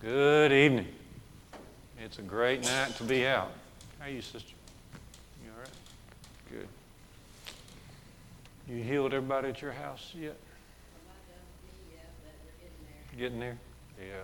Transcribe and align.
Good 0.00 0.52
evening. 0.52 0.86
It's 2.00 2.20
a 2.20 2.22
great 2.22 2.62
night 2.62 2.94
to 2.98 3.02
be 3.02 3.26
out. 3.26 3.50
How 3.98 4.06
are 4.06 4.08
you, 4.08 4.22
sister? 4.22 4.54
You 5.44 5.50
all 5.50 5.58
right? 5.58 5.68
Good. 6.52 6.68
You 8.68 8.80
healed 8.84 9.12
everybody 9.12 9.48
at 9.48 9.60
your 9.60 9.72
house 9.72 10.12
yet? 10.16 10.36
Getting 13.18 13.40
there? 13.40 13.58
Yeah. 14.00 14.20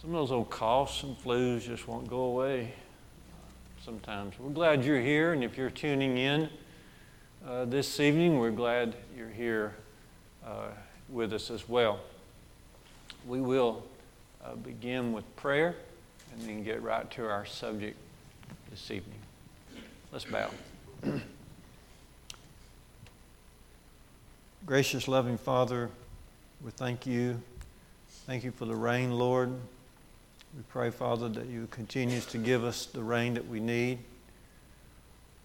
Some 0.00 0.10
of 0.10 0.20
those 0.20 0.30
old 0.30 0.50
coughs 0.50 1.02
and 1.02 1.18
flus 1.18 1.62
just 1.62 1.88
won't 1.88 2.08
go 2.08 2.20
away 2.20 2.74
sometimes. 3.84 4.38
We're 4.38 4.50
glad 4.50 4.84
you're 4.84 5.00
here, 5.00 5.32
and 5.32 5.42
if 5.42 5.58
you're 5.58 5.68
tuning 5.68 6.16
in 6.16 6.48
uh, 7.44 7.64
this 7.64 7.98
evening, 7.98 8.38
we're 8.38 8.52
glad 8.52 8.94
you're 9.16 9.30
here 9.30 9.74
uh, 10.46 10.68
with 11.08 11.32
us 11.32 11.50
as 11.50 11.68
well. 11.68 11.98
We 13.26 13.40
will 13.40 13.82
uh, 14.44 14.54
begin 14.56 15.12
with 15.12 15.24
prayer 15.36 15.76
and 16.32 16.48
then 16.48 16.62
get 16.64 16.82
right 16.82 17.10
to 17.12 17.28
our 17.28 17.46
subject 17.46 17.96
this 18.70 18.90
evening. 18.90 19.18
Let's 20.10 20.24
bow. 20.24 20.50
Gracious, 24.66 25.08
loving 25.08 25.38
Father, 25.38 25.90
we 26.64 26.70
thank 26.70 27.06
you. 27.06 27.40
Thank 28.26 28.44
you 28.44 28.52
for 28.52 28.64
the 28.64 28.76
rain, 28.76 29.12
Lord. 29.12 29.50
We 30.56 30.62
pray, 30.68 30.90
Father, 30.90 31.28
that 31.30 31.46
you 31.46 31.66
continue 31.70 32.20
to 32.20 32.38
give 32.38 32.62
us 32.62 32.86
the 32.86 33.02
rain 33.02 33.34
that 33.34 33.48
we 33.48 33.58
need. 33.58 33.98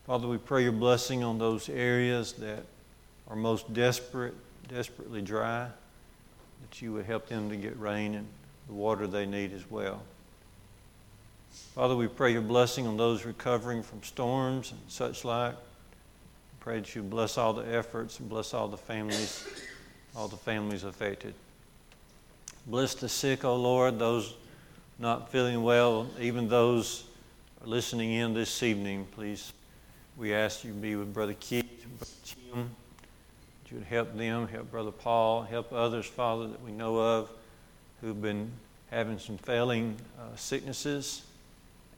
Father, 0.06 0.28
we 0.28 0.38
pray 0.38 0.64
your 0.64 0.74
blessing 0.74 1.24
on 1.24 1.40
those 1.40 1.70
areas 1.70 2.34
that 2.34 2.64
are 3.30 3.36
most 3.36 3.74
desperate, 3.74 4.36
desperately 4.68 5.22
dry, 5.22 5.68
that 6.62 6.82
you 6.82 6.94
would 6.94 7.06
help 7.06 7.28
them 7.28 7.50
to 7.50 7.56
get 7.56 7.78
rain 7.80 8.16
and 8.16 8.28
the 8.68 8.74
water 8.74 9.08
they 9.08 9.26
need 9.26 9.54
as 9.54 9.70
well. 9.70 10.02
Father, 11.74 11.96
we 11.96 12.08
pray 12.08 12.34
your 12.34 12.42
blessing 12.42 12.88
on 12.88 12.98
those 12.98 13.26
recovering 13.26 13.84
from 13.84 14.04
storms 14.04 14.72
and 14.72 14.80
such 14.88 15.24
like. 15.24 15.54
We 15.54 16.60
Pray 16.60 16.80
that 16.80 16.96
you 16.96 17.04
bless 17.04 17.38
all 17.38 17.54
the 17.54 17.68
efforts 17.74 18.20
and 18.20 18.30
bless 18.30 18.54
all 18.54 18.68
the 18.68 18.78
families, 18.78 19.48
all 20.16 20.28
the 20.28 20.38
families 20.38 20.84
affected. 20.84 21.34
Bless 22.66 22.96
the 22.96 23.08
sick, 23.08 23.46
O 23.46 23.52
oh 23.52 23.56
Lord, 23.56 23.98
those 23.98 24.36
not 25.00 25.32
feeling 25.32 25.64
well, 25.64 26.08
even 26.20 26.50
those 26.50 27.06
listening 27.64 28.12
in 28.14 28.34
this 28.34 28.64
evening. 28.64 29.08
Please, 29.12 29.54
we 30.18 30.34
ask 30.34 30.64
you 30.64 30.72
to 30.72 30.78
be 30.78 30.96
with 30.96 31.14
Brother 31.14 31.36
Keith, 31.40 31.86
Brother 31.98 32.12
Jim, 32.26 32.70
that 33.64 33.72
you 33.72 33.78
would 33.78 33.88
help 33.88 34.18
them, 34.18 34.48
help 34.48 34.72
Brother 34.72 34.92
Paul, 34.92 35.44
help 35.44 35.72
others, 35.72 36.06
Father, 36.06 36.48
that 36.48 36.62
we 36.64 36.72
know 36.72 36.98
of 36.98 37.30
who've 38.02 38.22
been 38.22 38.52
having 38.92 39.20
some 39.20 39.38
failing 39.38 39.96
uh, 40.20 40.36
sicknesses. 40.36 41.24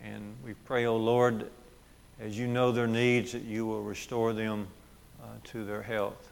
And 0.03 0.35
we 0.43 0.53
pray, 0.65 0.85
O 0.85 0.93
oh 0.93 0.97
Lord, 0.97 1.49
as 2.19 2.37
you 2.37 2.47
know 2.47 2.71
their 2.71 2.87
needs, 2.87 3.31
that 3.33 3.43
you 3.43 3.65
will 3.65 3.83
restore 3.83 4.33
them 4.33 4.67
uh, 5.21 5.27
to 5.45 5.65
their 5.65 5.81
health. 5.81 6.29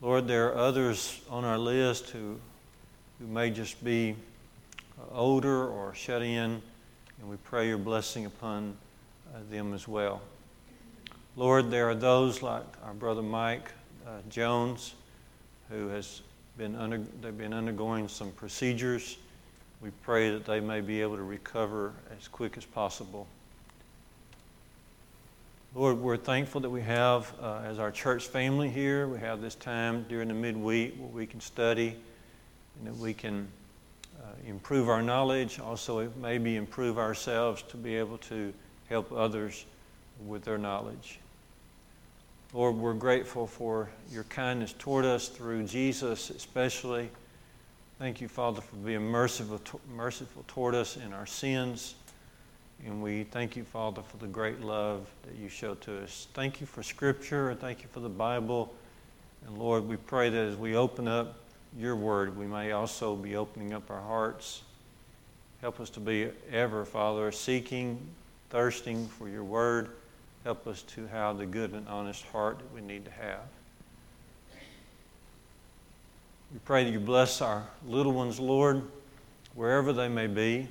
Lord, 0.00 0.26
there 0.26 0.48
are 0.48 0.56
others 0.56 1.20
on 1.30 1.44
our 1.44 1.58
list 1.58 2.10
who, 2.10 2.38
who 3.18 3.26
may 3.26 3.50
just 3.50 3.82
be 3.84 4.16
uh, 4.98 5.16
older 5.16 5.68
or 5.68 5.94
shut 5.94 6.22
in, 6.22 6.60
and 7.20 7.30
we 7.30 7.36
pray 7.44 7.68
your 7.68 7.78
blessing 7.78 8.26
upon 8.26 8.76
uh, 9.34 9.38
them 9.50 9.74
as 9.74 9.86
well. 9.86 10.20
Lord, 11.36 11.70
there 11.70 11.88
are 11.88 11.94
those 11.94 12.42
like 12.42 12.64
our 12.84 12.94
brother 12.94 13.22
Mike 13.22 13.70
uh, 14.06 14.18
Jones 14.28 14.94
who 15.70 15.88
has 15.88 16.20
been 16.56 16.76
under, 16.76 16.98
they've 17.20 17.36
been 17.36 17.54
undergoing 17.54 18.08
some 18.08 18.30
procedures. 18.32 19.16
We 19.80 19.90
pray 20.02 20.30
that 20.30 20.44
they 20.44 20.60
may 20.60 20.80
be 20.80 21.00
able 21.00 21.16
to 21.16 21.22
recover 21.22 21.92
as 22.18 22.28
quick 22.28 22.56
as 22.56 22.64
possible. 22.64 23.26
Lord, 25.74 25.98
we're 25.98 26.18
thankful 26.18 26.60
that 26.60 26.70
we 26.70 26.82
have, 26.82 27.32
uh, 27.40 27.62
as 27.64 27.78
our 27.78 27.90
church 27.90 28.28
family 28.28 28.68
here, 28.68 29.08
we 29.08 29.18
have 29.20 29.40
this 29.40 29.54
time 29.54 30.04
during 30.08 30.28
the 30.28 30.34
midweek 30.34 30.96
where 30.98 31.08
we 31.08 31.26
can 31.26 31.40
study 31.40 31.96
and 32.78 32.86
that 32.86 32.96
we 32.96 33.14
can 33.14 33.48
uh, 34.22 34.26
improve 34.46 34.90
our 34.90 35.00
knowledge, 35.02 35.58
also 35.58 36.10
maybe 36.20 36.56
improve 36.56 36.98
ourselves 36.98 37.62
to 37.68 37.78
be 37.78 37.96
able 37.96 38.18
to 38.18 38.52
help 38.90 39.10
others 39.12 39.64
with 40.26 40.44
their 40.44 40.58
knowledge. 40.58 41.18
Lord, 42.54 42.76
we're 42.76 42.92
grateful 42.92 43.46
for 43.46 43.88
your 44.10 44.24
kindness 44.24 44.74
toward 44.78 45.06
us 45.06 45.28
through 45.28 45.64
Jesus, 45.64 46.28
especially. 46.28 47.08
Thank 47.98 48.20
you, 48.20 48.28
Father, 48.28 48.60
for 48.60 48.76
being 48.76 49.00
merciful, 49.00 49.58
merciful 49.96 50.44
toward 50.48 50.74
us 50.74 50.98
in 50.98 51.14
our 51.14 51.24
sins. 51.24 51.94
And 52.84 53.02
we 53.02 53.24
thank 53.24 53.56
you, 53.56 53.64
Father, 53.64 54.02
for 54.02 54.18
the 54.18 54.26
great 54.26 54.60
love 54.60 55.06
that 55.22 55.34
you 55.36 55.48
show 55.48 55.76
to 55.76 56.02
us. 56.02 56.28
Thank 56.34 56.60
you 56.60 56.66
for 56.66 56.82
Scripture 56.82 57.48
and 57.48 57.58
thank 57.58 57.82
you 57.82 57.88
for 57.90 58.00
the 58.00 58.10
Bible. 58.10 58.74
And 59.46 59.56
Lord, 59.56 59.88
we 59.88 59.96
pray 59.96 60.28
that 60.28 60.48
as 60.48 60.56
we 60.56 60.76
open 60.76 61.08
up 61.08 61.36
your 61.78 61.96
word, 61.96 62.36
we 62.36 62.46
may 62.46 62.72
also 62.72 63.16
be 63.16 63.34
opening 63.34 63.72
up 63.72 63.90
our 63.90 64.02
hearts. 64.02 64.60
Help 65.62 65.80
us 65.80 65.88
to 65.88 66.00
be 66.00 66.28
ever, 66.52 66.84
Father, 66.84 67.32
seeking, 67.32 67.98
thirsting 68.50 69.06
for 69.06 69.26
your 69.26 69.44
word 69.44 69.88
Help 70.44 70.66
us 70.66 70.82
to 70.82 71.06
have 71.06 71.38
the 71.38 71.46
good 71.46 71.72
and 71.72 71.86
honest 71.88 72.24
heart 72.26 72.58
that 72.58 72.74
we 72.74 72.80
need 72.80 73.04
to 73.04 73.10
have. 73.12 73.40
We 76.52 76.58
pray 76.64 76.84
that 76.84 76.90
you 76.90 77.00
bless 77.00 77.40
our 77.40 77.64
little 77.86 78.12
ones, 78.12 78.40
Lord, 78.40 78.82
wherever 79.54 79.92
they 79.92 80.08
may 80.08 80.26
be, 80.26 80.66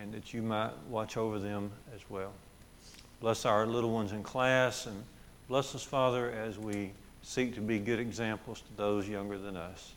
and 0.00 0.12
that 0.14 0.32
you 0.32 0.42
might 0.42 0.72
watch 0.88 1.16
over 1.16 1.38
them 1.38 1.70
as 1.94 2.00
well. 2.08 2.32
Bless 3.20 3.44
our 3.44 3.66
little 3.66 3.90
ones 3.90 4.12
in 4.12 4.22
class, 4.22 4.86
and 4.86 5.04
bless 5.48 5.74
us, 5.74 5.82
Father, 5.82 6.30
as 6.30 6.58
we 6.58 6.92
seek 7.22 7.54
to 7.54 7.60
be 7.60 7.78
good 7.78 8.00
examples 8.00 8.60
to 8.62 8.76
those 8.76 9.08
younger 9.08 9.38
than 9.38 9.56
us. 9.56 9.92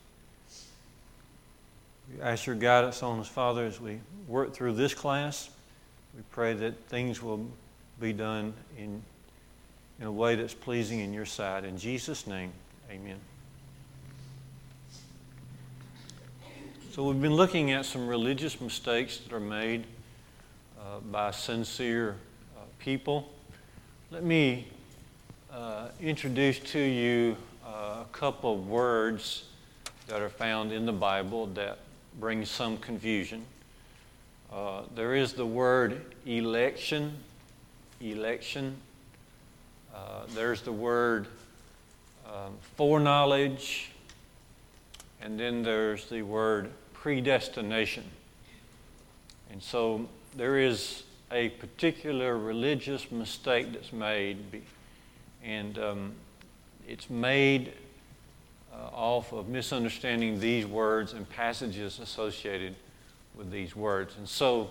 We 2.13 2.21
ask 2.21 2.45
your 2.45 2.55
guidance 2.55 3.01
on 3.01 3.19
us, 3.19 3.27
Father, 3.27 3.65
as 3.65 3.81
we 3.81 3.99
work 4.27 4.53
through 4.53 4.73
this 4.73 4.93
class. 4.93 5.49
We 6.15 6.21
pray 6.31 6.53
that 6.53 6.77
things 6.89 7.23
will 7.23 7.49
be 7.99 8.13
done 8.13 8.53
in, 8.77 9.01
in 9.99 10.07
a 10.07 10.11
way 10.11 10.35
that's 10.35 10.53
pleasing 10.53 10.99
in 10.99 11.13
your 11.13 11.25
sight. 11.25 11.63
In 11.63 11.77
Jesus' 11.77 12.27
name, 12.27 12.51
amen. 12.89 13.17
So, 16.91 17.03
we've 17.03 17.21
been 17.21 17.35
looking 17.35 17.71
at 17.71 17.85
some 17.85 18.07
religious 18.07 18.61
mistakes 18.61 19.17
that 19.17 19.33
are 19.33 19.39
made 19.39 19.85
uh, 20.79 20.99
by 21.11 21.31
sincere 21.31 22.15
uh, 22.55 22.61
people. 22.79 23.29
Let 24.11 24.23
me 24.23 24.67
uh, 25.51 25.89
introduce 25.99 26.59
to 26.59 26.79
you 26.79 27.35
uh, 27.65 28.03
a 28.03 28.05
couple 28.11 28.53
of 28.53 28.67
words 28.67 29.45
that 30.07 30.21
are 30.21 30.29
found 30.29 30.71
in 30.71 30.85
the 30.85 30.93
Bible 30.93 31.47
that 31.47 31.79
bring 32.19 32.45
some 32.45 32.77
confusion. 32.77 33.45
Uh, 34.53 34.83
there 34.95 35.15
is 35.15 35.33
the 35.33 35.45
word 35.45 36.15
election 36.25 37.17
election. 38.01 38.75
Uh, 39.93 40.25
there's 40.33 40.61
the 40.61 40.71
word 40.71 41.27
um, 42.25 42.53
foreknowledge, 42.75 43.91
and 45.21 45.39
then 45.39 45.63
there's 45.63 46.05
the 46.09 46.21
word 46.21 46.71
predestination. 46.93 48.03
And 49.51 49.61
so 49.61 50.07
there 50.35 50.57
is 50.57 51.03
a 51.31 51.49
particular 51.49 52.37
religious 52.37 53.11
mistake 53.11 53.71
that's 53.73 53.93
made, 53.93 54.63
and 55.43 55.77
um, 55.79 56.13
it's 56.87 57.09
made 57.09 57.73
uh, 58.73 58.87
off 58.93 59.31
of 59.31 59.47
misunderstanding 59.47 60.39
these 60.39 60.65
words 60.65 61.13
and 61.13 61.29
passages 61.29 61.99
associated 61.99 62.75
with 63.35 63.51
these 63.51 63.75
words. 63.75 64.15
And 64.17 64.27
so 64.27 64.69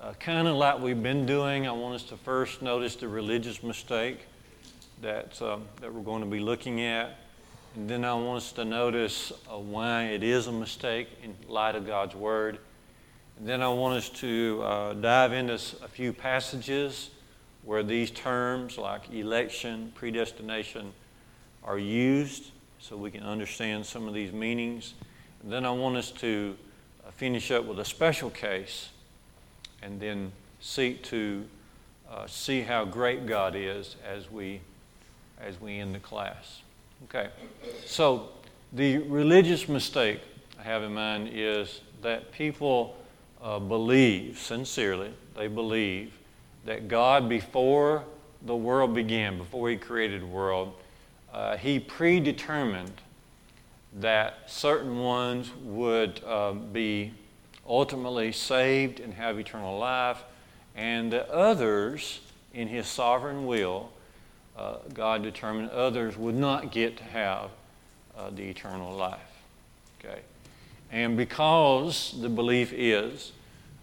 uh, 0.00 0.14
kind 0.14 0.48
of 0.48 0.56
like 0.56 0.80
we've 0.80 1.02
been 1.02 1.26
doing, 1.26 1.66
I 1.66 1.72
want 1.72 1.94
us 1.94 2.02
to 2.04 2.16
first 2.16 2.62
notice 2.62 2.96
the 2.96 3.06
religious 3.06 3.62
mistake 3.62 4.20
that, 5.02 5.40
um, 5.42 5.64
that 5.80 5.92
we're 5.92 6.00
going 6.00 6.22
to 6.22 6.28
be 6.28 6.40
looking 6.40 6.80
at. 6.80 7.18
And 7.76 7.88
then 7.88 8.04
I 8.04 8.14
want 8.14 8.38
us 8.38 8.52
to 8.52 8.64
notice 8.64 9.30
uh, 9.30 9.58
why 9.58 10.04
it 10.04 10.22
is 10.22 10.46
a 10.46 10.52
mistake 10.52 11.08
in 11.22 11.34
light 11.48 11.74
of 11.74 11.86
God's 11.86 12.14
Word. 12.14 12.58
And 13.38 13.46
then 13.46 13.62
I 13.62 13.68
want 13.68 13.98
us 13.98 14.08
to 14.20 14.62
uh, 14.64 14.92
dive 14.94 15.34
into 15.34 15.54
a 15.54 15.88
few 15.88 16.14
passages 16.14 17.10
where 17.62 17.82
these 17.82 18.10
terms 18.10 18.78
like 18.78 19.12
election, 19.12 19.92
predestination 19.94 20.94
are 21.62 21.78
used 21.78 22.52
so 22.78 22.96
we 22.96 23.10
can 23.10 23.22
understand 23.22 23.84
some 23.84 24.08
of 24.08 24.14
these 24.14 24.32
meanings. 24.32 24.94
And 25.42 25.52
then 25.52 25.66
I 25.66 25.70
want 25.70 25.98
us 25.98 26.10
to 26.12 26.56
uh, 27.06 27.10
finish 27.10 27.50
up 27.50 27.66
with 27.66 27.78
a 27.80 27.84
special 27.84 28.30
case 28.30 28.88
and 29.82 30.00
then 30.00 30.32
seek 30.60 31.02
to 31.04 31.44
uh, 32.10 32.26
see 32.26 32.60
how 32.60 32.84
great 32.84 33.26
God 33.26 33.54
is 33.56 33.96
as 34.06 34.30
we 34.30 34.60
as 35.40 35.60
we 35.60 35.78
end 35.78 35.94
the 35.94 36.00
class. 36.00 36.62
Okay, 37.04 37.30
so 37.86 38.28
the 38.72 38.98
religious 38.98 39.68
mistake 39.68 40.20
I 40.58 40.62
have 40.62 40.82
in 40.82 40.92
mind 40.92 41.30
is 41.32 41.80
that 42.02 42.30
people 42.30 42.96
uh, 43.42 43.58
believe, 43.58 44.38
sincerely, 44.38 45.10
they 45.34 45.48
believe 45.48 46.12
that 46.66 46.88
God, 46.88 47.28
before 47.28 48.04
the 48.42 48.54
world 48.54 48.94
began, 48.94 49.38
before 49.38 49.70
He 49.70 49.76
created 49.76 50.22
the 50.22 50.26
world, 50.26 50.74
uh, 51.32 51.56
He 51.56 51.80
predetermined 51.80 52.92
that 53.98 54.38
certain 54.46 54.98
ones 54.98 55.50
would 55.64 56.20
uh, 56.26 56.52
be 56.52 57.12
ultimately 57.66 58.32
saved 58.32 59.00
and 59.00 59.14
have 59.14 59.38
eternal 59.38 59.78
life, 59.78 60.22
and 60.74 61.12
that 61.12 61.28
others, 61.28 62.20
in 62.52 62.68
His 62.68 62.86
sovereign 62.86 63.46
will, 63.46 63.90
uh, 64.56 64.76
God 64.92 65.22
determined 65.22 65.70
others 65.70 66.16
would 66.16 66.34
not 66.34 66.72
get 66.72 66.96
to 66.98 67.04
have 67.04 67.50
uh, 68.16 68.30
the 68.30 68.42
eternal 68.42 68.94
life. 68.94 69.20
Okay? 69.98 70.20
And 70.92 71.16
because 71.16 72.14
the 72.20 72.28
belief 72.28 72.72
is, 72.72 73.32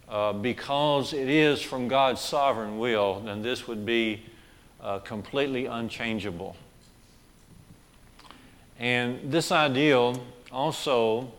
uh, 0.10 0.34
because 0.34 1.14
it 1.14 1.30
is 1.30 1.62
from 1.62 1.88
God's 1.88 2.22
sovereign 2.22 2.78
will, 2.78 3.22
then 3.22 3.42
this 3.42 3.68
would 3.68 3.86
be 3.86 4.24
uh, 4.82 5.00
completely 5.00 5.66
unchangeable. 5.66 6.56
And 8.80 9.32
this 9.32 9.52
ideal 9.52 10.24
also 10.52 11.32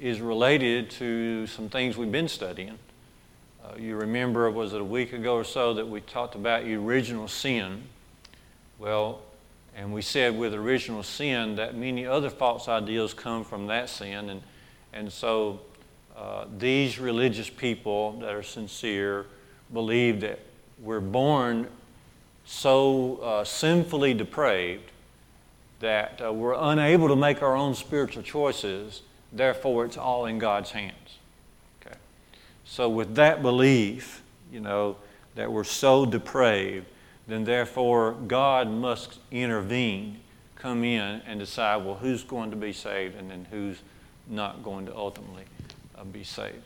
is 0.00 0.20
related 0.20 0.90
to 0.90 1.46
some 1.46 1.68
things 1.68 1.96
we've 1.96 2.10
been 2.10 2.28
studying. 2.28 2.78
Uh, 3.62 3.76
you 3.78 3.96
remember, 3.96 4.50
was 4.50 4.72
it 4.72 4.80
a 4.80 4.84
week 4.84 5.12
ago 5.12 5.34
or 5.34 5.44
so, 5.44 5.74
that 5.74 5.86
we 5.86 6.00
talked 6.00 6.34
about 6.34 6.64
original 6.64 7.28
sin? 7.28 7.82
Well, 8.78 9.20
and 9.76 9.92
we 9.92 10.00
said 10.00 10.38
with 10.38 10.54
original 10.54 11.02
sin 11.02 11.56
that 11.56 11.76
many 11.76 12.06
other 12.06 12.30
false 12.30 12.66
ideas 12.66 13.12
come 13.12 13.44
from 13.44 13.66
that 13.66 13.90
sin. 13.90 14.30
And, 14.30 14.42
and 14.94 15.12
so 15.12 15.60
uh, 16.16 16.46
these 16.58 16.98
religious 16.98 17.50
people 17.50 18.12
that 18.20 18.34
are 18.34 18.42
sincere 18.42 19.26
believe 19.72 20.22
that 20.22 20.40
we're 20.82 21.00
born 21.00 21.68
so 22.46 23.16
uh, 23.16 23.44
sinfully 23.44 24.14
depraved 24.14 24.90
that 25.80 26.20
uh, 26.24 26.32
we're 26.32 26.56
unable 26.58 27.08
to 27.08 27.16
make 27.16 27.42
our 27.42 27.54
own 27.54 27.74
spiritual 27.74 28.22
choices, 28.22 29.02
therefore, 29.32 29.84
it's 29.84 29.96
all 29.96 30.26
in 30.26 30.38
God's 30.38 30.70
hands. 30.70 31.18
Okay? 31.80 31.96
So, 32.64 32.88
with 32.88 33.14
that 33.16 33.42
belief, 33.42 34.22
you 34.52 34.60
know, 34.60 34.96
that 35.34 35.50
we're 35.50 35.64
so 35.64 36.04
depraved, 36.04 36.86
then 37.26 37.44
therefore 37.44 38.12
God 38.26 38.68
must 38.68 39.18
intervene, 39.30 40.18
come 40.56 40.84
in, 40.84 41.22
and 41.26 41.38
decide, 41.38 41.84
well, 41.84 41.94
who's 41.94 42.24
going 42.24 42.50
to 42.50 42.56
be 42.56 42.72
saved 42.72 43.16
and 43.16 43.30
then 43.30 43.46
who's 43.50 43.78
not 44.28 44.62
going 44.62 44.86
to 44.86 44.96
ultimately 44.96 45.44
uh, 45.96 46.04
be 46.04 46.24
saved. 46.24 46.62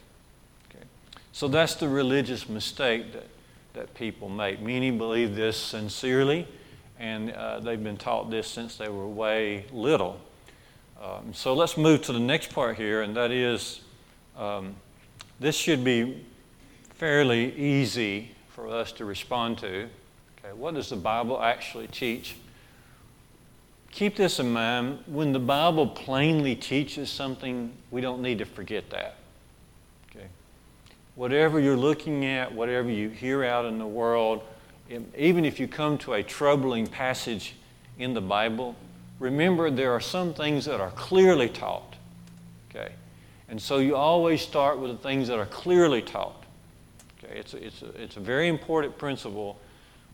Okay? 0.70 0.84
So 1.32 1.48
that's 1.48 1.74
the 1.74 1.88
religious 1.88 2.48
mistake 2.48 3.12
that, 3.12 3.26
that 3.74 3.94
people 3.94 4.28
make. 4.28 4.60
Many 4.60 4.90
believe 4.90 5.36
this 5.36 5.56
sincerely, 5.56 6.48
and 6.98 7.32
uh, 7.32 7.60
they've 7.60 7.82
been 7.82 7.96
taught 7.96 8.30
this 8.30 8.48
since 8.48 8.76
they 8.76 8.88
were 8.88 9.06
way 9.06 9.66
little. 9.72 10.20
Um, 11.04 11.34
so 11.34 11.52
let's 11.52 11.76
move 11.76 12.00
to 12.02 12.14
the 12.14 12.20
next 12.20 12.54
part 12.54 12.76
here, 12.76 13.02
and 13.02 13.14
that 13.16 13.30
is 13.30 13.82
um, 14.38 14.74
this 15.38 15.54
should 15.54 15.84
be 15.84 16.24
fairly 16.94 17.54
easy 17.56 18.30
for 18.48 18.68
us 18.68 18.90
to 18.92 19.04
respond 19.04 19.58
to. 19.58 19.88
Okay, 20.38 20.54
what 20.56 20.72
does 20.72 20.88
the 20.88 20.96
Bible 20.96 21.42
actually 21.42 21.88
teach? 21.88 22.36
Keep 23.90 24.16
this 24.16 24.40
in 24.40 24.50
mind. 24.50 25.00
When 25.06 25.32
the 25.32 25.38
Bible 25.38 25.86
plainly 25.86 26.56
teaches 26.56 27.10
something, 27.10 27.70
we 27.90 28.00
don't 28.00 28.22
need 28.22 28.38
to 28.38 28.46
forget 28.46 28.88
that. 28.88 29.16
Okay? 30.10 30.28
Whatever 31.16 31.60
you're 31.60 31.76
looking 31.76 32.24
at, 32.24 32.50
whatever 32.50 32.88
you 32.90 33.10
hear 33.10 33.44
out 33.44 33.66
in 33.66 33.78
the 33.78 33.86
world, 33.86 34.42
even 35.18 35.44
if 35.44 35.60
you 35.60 35.68
come 35.68 35.98
to 35.98 36.14
a 36.14 36.22
troubling 36.22 36.86
passage 36.86 37.56
in 37.98 38.14
the 38.14 38.22
Bible, 38.22 38.74
remember 39.18 39.70
there 39.70 39.92
are 39.92 40.00
some 40.00 40.34
things 40.34 40.64
that 40.64 40.80
are 40.80 40.90
clearly 40.90 41.48
taught. 41.48 41.96
Okay? 42.70 42.92
And 43.48 43.60
so 43.60 43.78
you 43.78 43.96
always 43.96 44.42
start 44.42 44.78
with 44.78 44.90
the 44.90 44.98
things 44.98 45.28
that 45.28 45.38
are 45.38 45.46
clearly 45.46 46.02
taught. 46.02 46.44
Okay? 47.22 47.38
It's 47.38 47.54
a, 47.54 47.64
it's 47.64 47.82
a, 47.82 48.02
it's 48.02 48.16
a 48.16 48.20
very 48.20 48.48
important 48.48 48.98
principle 48.98 49.58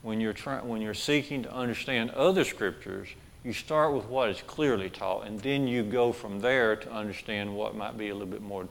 when 0.03 0.21
you're, 0.21 0.33
try, 0.33 0.61
when 0.61 0.81
you're 0.81 0.95
seeking 0.95 1.43
to 1.43 1.53
understand 1.53 2.11
other 2.11 2.45
scriptures, 2.45 3.09
you 3.45 3.53
start 3.53 3.93
with 3.95 4.07
what 4.07 4.29
is 4.29 4.43
clearly 4.43 4.91
taught, 4.91 5.27
and 5.27 5.41
then 5.41 5.67
you 5.67 5.83
go 5.83 6.13
from 6.13 6.41
there 6.41 6.77
to 6.77 6.93
understand 6.93 7.55
what 7.55 7.75
might 7.75 7.97
be 7.97 8.09
a 8.09 8.13
little 8.13 8.29
bit 8.29 8.43
more 8.43 8.69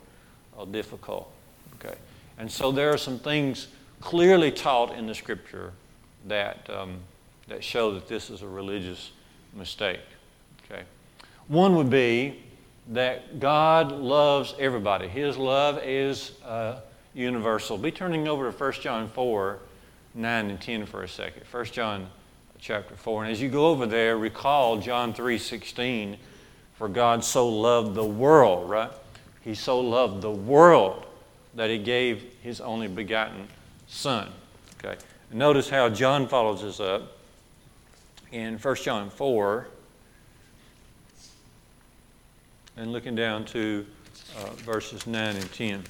uh, 0.58 0.66
difficult. 0.66 1.32
Okay? 1.80 1.96
And 2.38 2.52
so 2.52 2.72
there 2.72 2.92
are 2.92 2.98
some 2.98 3.20
things 3.20 3.68
clearly 4.02 4.52
taught 4.52 4.96
in 4.96 5.08
the 5.08 5.16
scripture 5.16 5.74
that, 6.28 6.70
um, 6.70 6.98
that 7.48 7.64
show 7.64 7.94
that 7.94 8.08
this 8.08 8.30
is 8.30 8.42
a 8.42 8.48
religious 8.48 9.12
mistake. 9.54 10.00
One 11.50 11.76
would 11.78 11.90
be 11.90 12.40
that 12.90 13.40
God 13.40 13.92
loves 13.92 14.54
everybody. 14.60 15.08
His 15.08 15.36
love 15.36 15.80
is 15.84 16.34
uh, 16.46 16.82
universal. 17.16 17.76
Be 17.76 17.92
turning 17.92 18.28
over 18.28 18.52
to 18.52 18.58
1 18.58 18.74
John 18.74 19.10
4 19.10 19.60
9 20.14 20.50
and 20.50 20.62
10 20.62 20.86
for 20.86 21.04
a 21.04 21.08
second. 21.08 21.44
1 21.50 21.66
John 21.66 22.08
chapter 22.60 22.96
4. 22.96 23.24
And 23.24 23.32
as 23.32 23.42
you 23.42 23.50
go 23.50 23.68
over 23.68 23.88
there, 23.88 24.18
recall 24.18 24.78
John 24.78 25.12
3 25.12 25.40
16. 25.40 26.18
For 26.76 26.88
God 26.88 27.24
so 27.24 27.50
loved 27.50 27.96
the 27.96 28.06
world, 28.06 28.70
right? 28.70 28.92
He 29.42 29.56
so 29.56 29.80
loved 29.80 30.22
the 30.22 30.32
world 30.32 31.06
that 31.56 31.72
he 31.72 31.80
gave 31.80 32.36
his 32.44 32.62
only 32.62 32.88
begotten 32.88 33.48
Son. 33.88 34.30
Okay. 34.86 35.00
Notice 35.32 35.68
how 35.68 35.90
John 35.90 36.28
follows 36.28 36.62
this 36.62 36.80
up 36.80 37.18
in 38.32 38.60
1 38.60 38.76
John 38.76 39.10
4 39.10 39.68
and 42.80 42.94
looking 42.94 43.14
down 43.14 43.44
to 43.44 43.86
uh, 44.38 44.52
verses 44.52 45.06
9 45.06 45.36
and 45.36 45.52
10. 45.52 45.84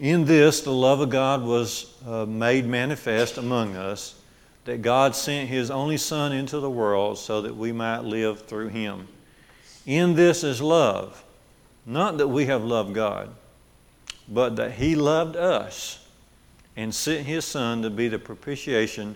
In 0.00 0.24
this, 0.24 0.62
the 0.62 0.72
love 0.72 0.98
of 0.98 1.10
God 1.10 1.44
was 1.44 1.94
uh, 2.04 2.26
made 2.26 2.66
manifest 2.66 3.38
among 3.38 3.76
us, 3.76 4.20
that 4.64 4.82
God 4.82 5.14
sent 5.14 5.48
His 5.48 5.70
only 5.70 5.98
Son 5.98 6.32
into 6.32 6.58
the 6.58 6.68
world 6.68 7.16
so 7.16 7.40
that 7.42 7.56
we 7.56 7.70
might 7.70 8.00
live 8.00 8.44
through 8.44 8.68
Him. 8.68 9.06
In 9.86 10.16
this 10.16 10.42
is 10.42 10.60
love, 10.60 11.22
not 11.86 12.18
that 12.18 12.26
we 12.26 12.46
have 12.46 12.64
loved 12.64 12.92
God, 12.92 13.30
but 14.28 14.56
that 14.56 14.72
He 14.72 14.96
loved 14.96 15.36
us 15.36 16.04
and 16.74 16.92
sent 16.92 17.24
His 17.24 17.44
Son 17.44 17.82
to 17.82 17.90
be 17.90 18.08
the 18.08 18.18
propitiation 18.18 19.14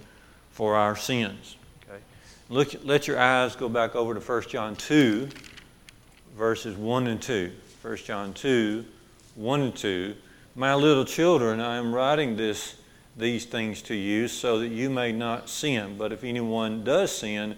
for 0.60 0.76
our 0.76 0.94
sins. 0.94 1.56
Okay? 1.88 2.02
Look, 2.50 2.74
let 2.84 3.08
your 3.08 3.18
eyes 3.18 3.56
go 3.56 3.66
back 3.66 3.96
over 3.96 4.12
to 4.12 4.20
1 4.20 4.42
John 4.42 4.76
2, 4.76 5.26
verses 6.36 6.76
1 6.76 7.06
and 7.06 7.22
2. 7.22 7.50
1 7.80 7.96
John 7.96 8.34
2, 8.34 8.84
1 9.36 9.60
and 9.62 9.74
2 9.74 10.14
my 10.54 10.74
little 10.74 11.06
children, 11.06 11.60
I 11.60 11.76
am 11.76 11.94
writing 11.94 12.36
this, 12.36 12.74
these 13.16 13.46
things 13.46 13.80
to 13.82 13.94
you 13.94 14.28
so 14.28 14.58
that 14.58 14.68
you 14.68 14.90
may 14.90 15.12
not 15.12 15.48
sin. 15.48 15.96
But 15.96 16.12
if 16.12 16.24
anyone 16.24 16.84
does 16.84 17.16
sin, 17.16 17.56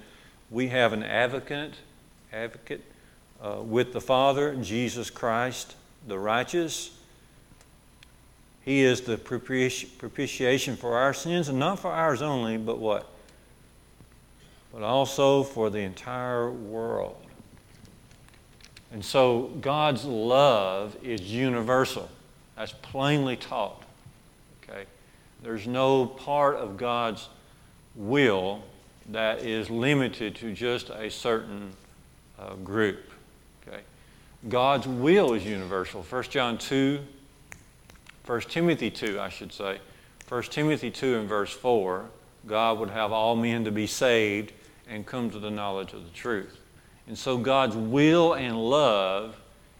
we 0.49 0.69
have 0.69 0.93
an 0.93 1.03
advocate, 1.03 1.75
advocate 2.33 2.85
uh, 3.43 3.63
with 3.65 3.93
the 3.93 4.01
Father, 4.01 4.55
Jesus 4.55 5.11
Christ, 5.11 5.75
the 6.07 6.17
righteous. 6.17 6.97
He 8.65 8.83
is 8.83 9.01
the 9.01 9.19
propitiation 9.19 10.77
for 10.77 10.97
our 10.97 11.13
sins, 11.13 11.49
and 11.49 11.59
not 11.59 11.81
for 11.81 11.91
ours 11.91 12.23
only, 12.23 12.57
but 12.57 12.79
what? 12.79 13.09
But 14.73 14.83
also 14.83 15.43
for 15.43 15.69
the 15.69 15.81
entire 15.81 16.51
world. 16.51 17.17
And 18.93 19.05
so 19.05 19.51
God's 19.61 20.05
love 20.05 20.97
is 21.03 21.23
universal. 21.23 22.09
That's 22.57 22.73
plainly 22.73 23.37
taught. 23.37 23.83
Okay? 24.63 24.85
There's 25.43 25.67
no 25.67 26.07
part 26.07 26.57
of 26.57 26.77
God's 26.77 27.29
will 27.97 28.63
that 29.09 29.43
is 29.43 29.71
limited 29.71 30.37
to 30.37 30.53
just 30.53 30.91
a 30.91 31.11
certain 31.11 31.73
uh, 32.39 32.55
group. 32.57 33.11
Okay? 33.67 33.81
God's 34.49 34.87
will 34.87 35.35
is 35.35 35.45
universal. 35.45 36.03
1 36.03 36.23
John 36.25 36.59
2, 36.59 37.01
1 38.33 38.41
Timothy 38.49 38.91
2, 38.91 39.21
I 39.21 39.29
should 39.29 39.53
say. 39.53 39.79
1 40.27 40.43
Timothy 40.45 40.91
2 40.91 41.19
and 41.19 41.29
verse 41.29 41.53
4, 41.53 42.07
God 42.47 42.79
would 42.79 42.89
have 42.89 43.13
all 43.13 43.37
men 43.37 43.63
to 43.67 43.71
be 43.71 43.87
saved 43.87 44.55
and 44.89 45.05
come 45.05 45.29
to 45.33 45.39
the 45.39 45.51
knowledge 45.51 45.93
of 45.93 46.03
the 46.03 46.11
truth. 46.13 46.59
And 47.07 47.19
so 47.19 47.37
God's 47.37 47.77
will 47.77 48.33
and 48.33 48.57
love, 48.57 49.37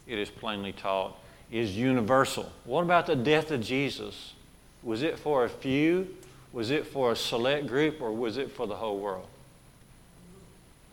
it 0.07 0.19
is 0.19 0.29
plainly 0.29 0.75
taught, 0.75 1.17
is 1.51 1.75
universal. 1.75 2.53
What 2.65 2.83
about 2.83 3.07
the 3.07 3.17
death 3.17 3.51
of 3.53 3.63
Jesus? 3.63 4.35
Was 4.83 5.01
it 5.01 5.19
for 5.19 5.47
a 5.47 5.49
few? 5.49 6.15
Was 6.53 6.71
it 6.71 6.87
for 6.87 7.13
a 7.13 7.17
select 7.17 7.67
group? 7.67 8.03
Or 8.03 8.13
was 8.13 8.37
it 8.37 8.53
for 8.53 8.67
the 8.67 8.77
whole 8.77 8.99
world? 8.99 9.29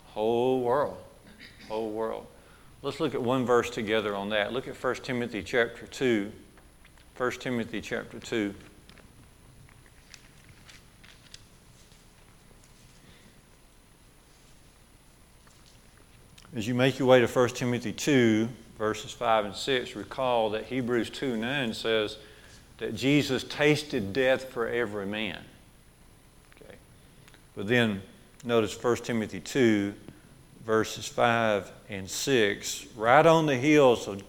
Whole 0.05 0.61
world. 0.61 0.95
Whole 1.67 1.91
world. 1.91 2.25
Let's 2.83 3.01
look 3.01 3.13
at 3.13 3.21
one 3.21 3.45
verse 3.45 3.69
together 3.69 4.15
on 4.15 4.29
that. 4.29 4.53
Look 4.53 4.69
at 4.69 4.81
1 4.81 4.95
Timothy 4.95 5.43
chapter 5.43 5.87
2. 5.87 6.31
1 7.19 7.31
Timothy 7.31 7.81
chapter 7.81 8.17
2. 8.17 8.55
As 16.55 16.65
you 16.65 16.73
make 16.73 16.97
your 16.97 17.09
way 17.09 17.19
to 17.19 17.27
1 17.27 17.49
Timothy 17.49 17.91
2, 17.91 18.47
verses 18.77 19.11
5 19.11 19.43
and 19.43 19.53
6, 19.53 19.97
recall 19.97 20.51
that 20.51 20.67
Hebrews 20.67 21.09
2 21.09 21.35
9 21.35 21.73
says 21.73 22.15
that 22.77 22.95
Jesus 22.95 23.43
tasted 23.43 24.13
death 24.13 24.45
for 24.45 24.69
every 24.69 25.05
man. 25.05 25.43
Okay. 26.55 26.75
But 27.53 27.67
then 27.67 28.01
notice 28.45 28.81
1 28.81 28.95
Timothy 28.95 29.41
2, 29.41 29.93
verses 30.65 31.05
5 31.05 31.69
and 31.89 32.09
6, 32.09 32.85
right 32.95 33.25
on 33.25 33.45
the 33.45 33.57
heels 33.57 34.07
of, 34.07 34.23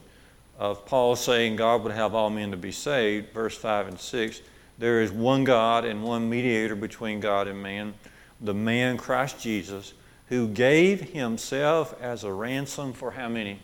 of 0.61 0.87
Paul 0.87 1.17
saying 1.17 1.57
God 1.57 1.83
would 1.83 1.93
have 1.93 2.15
all 2.15 2.31
men 2.31 2.53
to 2.53 2.57
be 2.57 2.71
saved, 2.71 3.33
verse 3.33 3.57
5 3.57 3.89
and 3.89 3.99
6, 3.99 4.43
there 4.79 5.01
is 5.01 5.11
one 5.11 5.43
God 5.43 5.85
and 5.85 6.05
one 6.05 6.31
mediator 6.31 6.77
between 6.77 7.19
God 7.19 7.49
and 7.49 7.61
man, 7.61 7.95
the 8.41 8.55
man 8.55 8.97
Christ 8.97 9.41
Jesus 9.41 9.95
who 10.29 10.47
gave 10.47 11.01
himself 11.01 12.01
as 12.01 12.25
a 12.25 12.33
ransom 12.33 12.93
for 12.93 13.11
how 13.11 13.29
many? 13.29 13.59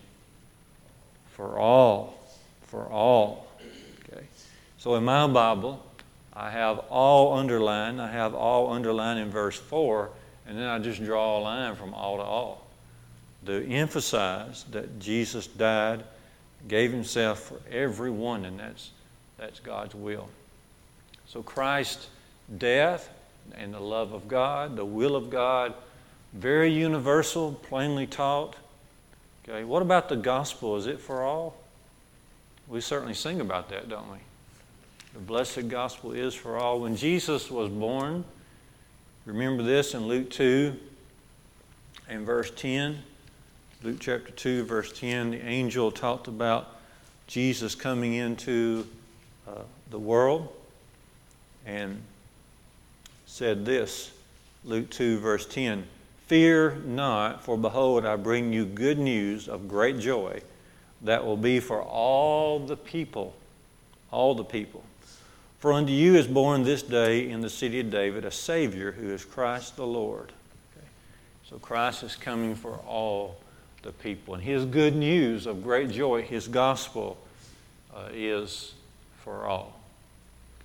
For 1.30 1.58
all. 1.58 2.18
For 2.62 2.86
all. 2.86 3.46
Okay. 4.10 4.26
So 4.78 4.96
in 4.96 5.04
my 5.04 5.28
Bible, 5.28 5.84
I 6.32 6.50
have 6.50 6.78
all 6.90 7.34
underlined. 7.34 8.02
I 8.02 8.10
have 8.10 8.34
all 8.34 8.72
underlined 8.72 9.20
in 9.20 9.30
verse 9.30 9.56
4, 9.56 10.10
and 10.48 10.58
then 10.58 10.66
I 10.66 10.78
just 10.78 11.04
draw 11.04 11.38
a 11.38 11.40
line 11.40 11.76
from 11.76 11.94
all 11.94 12.16
to 12.16 12.22
all 12.22 12.66
to 13.46 13.64
emphasize 13.68 14.64
that 14.72 14.98
Jesus 14.98 15.46
died, 15.46 16.02
gave 16.68 16.92
himself 16.92 17.40
for 17.40 17.60
everyone, 17.70 18.44
and 18.44 18.58
that's, 18.58 18.90
that's 19.38 19.60
God's 19.60 19.94
will. 19.94 20.28
So 21.26 21.42
Christ's 21.42 22.08
death 22.58 23.08
and 23.56 23.72
the 23.72 23.80
love 23.80 24.12
of 24.12 24.28
God, 24.28 24.76
the 24.76 24.84
will 24.84 25.16
of 25.16 25.30
God, 25.30 25.74
very 26.32 26.72
universal, 26.72 27.52
plainly 27.52 28.06
taught. 28.06 28.56
Okay, 29.48 29.64
what 29.64 29.82
about 29.82 30.08
the 30.08 30.16
gospel? 30.16 30.76
Is 30.76 30.86
it 30.86 31.00
for 31.00 31.22
all? 31.22 31.56
We 32.68 32.80
certainly 32.80 33.14
sing 33.14 33.40
about 33.40 33.68
that, 33.70 33.88
don't 33.88 34.10
we? 34.10 34.18
The 35.14 35.20
blessed 35.20 35.68
gospel 35.68 36.12
is 36.12 36.34
for 36.34 36.58
all. 36.58 36.80
When 36.80 36.96
Jesus 36.96 37.50
was 37.50 37.70
born, 37.70 38.24
remember 39.24 39.62
this 39.62 39.94
in 39.94 40.06
Luke 40.06 40.30
2 40.30 40.76
and 42.08 42.26
verse 42.26 42.50
10. 42.50 42.98
Luke 43.86 43.98
chapter 44.00 44.32
2, 44.32 44.64
verse 44.64 44.92
10, 44.98 45.30
the 45.30 45.46
angel 45.46 45.92
talked 45.92 46.26
about 46.26 46.76
Jesus 47.28 47.76
coming 47.76 48.14
into 48.14 48.84
uh, 49.46 49.60
the 49.90 49.98
world 50.00 50.52
and 51.64 52.02
said 53.26 53.64
this 53.64 54.10
Luke 54.64 54.90
2, 54.90 55.20
verse 55.20 55.46
10 55.46 55.86
Fear 56.26 56.78
not, 56.84 57.44
for 57.44 57.56
behold, 57.56 58.04
I 58.04 58.16
bring 58.16 58.52
you 58.52 58.66
good 58.66 58.98
news 58.98 59.46
of 59.48 59.68
great 59.68 60.00
joy 60.00 60.40
that 61.02 61.24
will 61.24 61.36
be 61.36 61.60
for 61.60 61.80
all 61.80 62.58
the 62.58 62.76
people. 62.76 63.36
All 64.10 64.34
the 64.34 64.42
people. 64.42 64.82
For 65.60 65.72
unto 65.72 65.92
you 65.92 66.16
is 66.16 66.26
born 66.26 66.64
this 66.64 66.82
day 66.82 67.30
in 67.30 67.40
the 67.40 67.48
city 67.48 67.78
of 67.78 67.90
David 67.90 68.24
a 68.24 68.32
Savior 68.32 68.90
who 68.90 69.10
is 69.10 69.24
Christ 69.24 69.76
the 69.76 69.86
Lord. 69.86 70.32
Okay. 70.76 70.88
So 71.48 71.60
Christ 71.60 72.02
is 72.02 72.16
coming 72.16 72.56
for 72.56 72.78
all 72.78 73.36
the 73.86 73.92
people. 73.92 74.34
And 74.34 74.42
his 74.42 74.66
good 74.66 74.94
news 74.94 75.46
of 75.46 75.62
great 75.62 75.90
joy, 75.90 76.22
his 76.22 76.48
gospel, 76.48 77.16
uh, 77.94 78.08
is 78.12 78.74
for 79.22 79.46
all. 79.46 79.80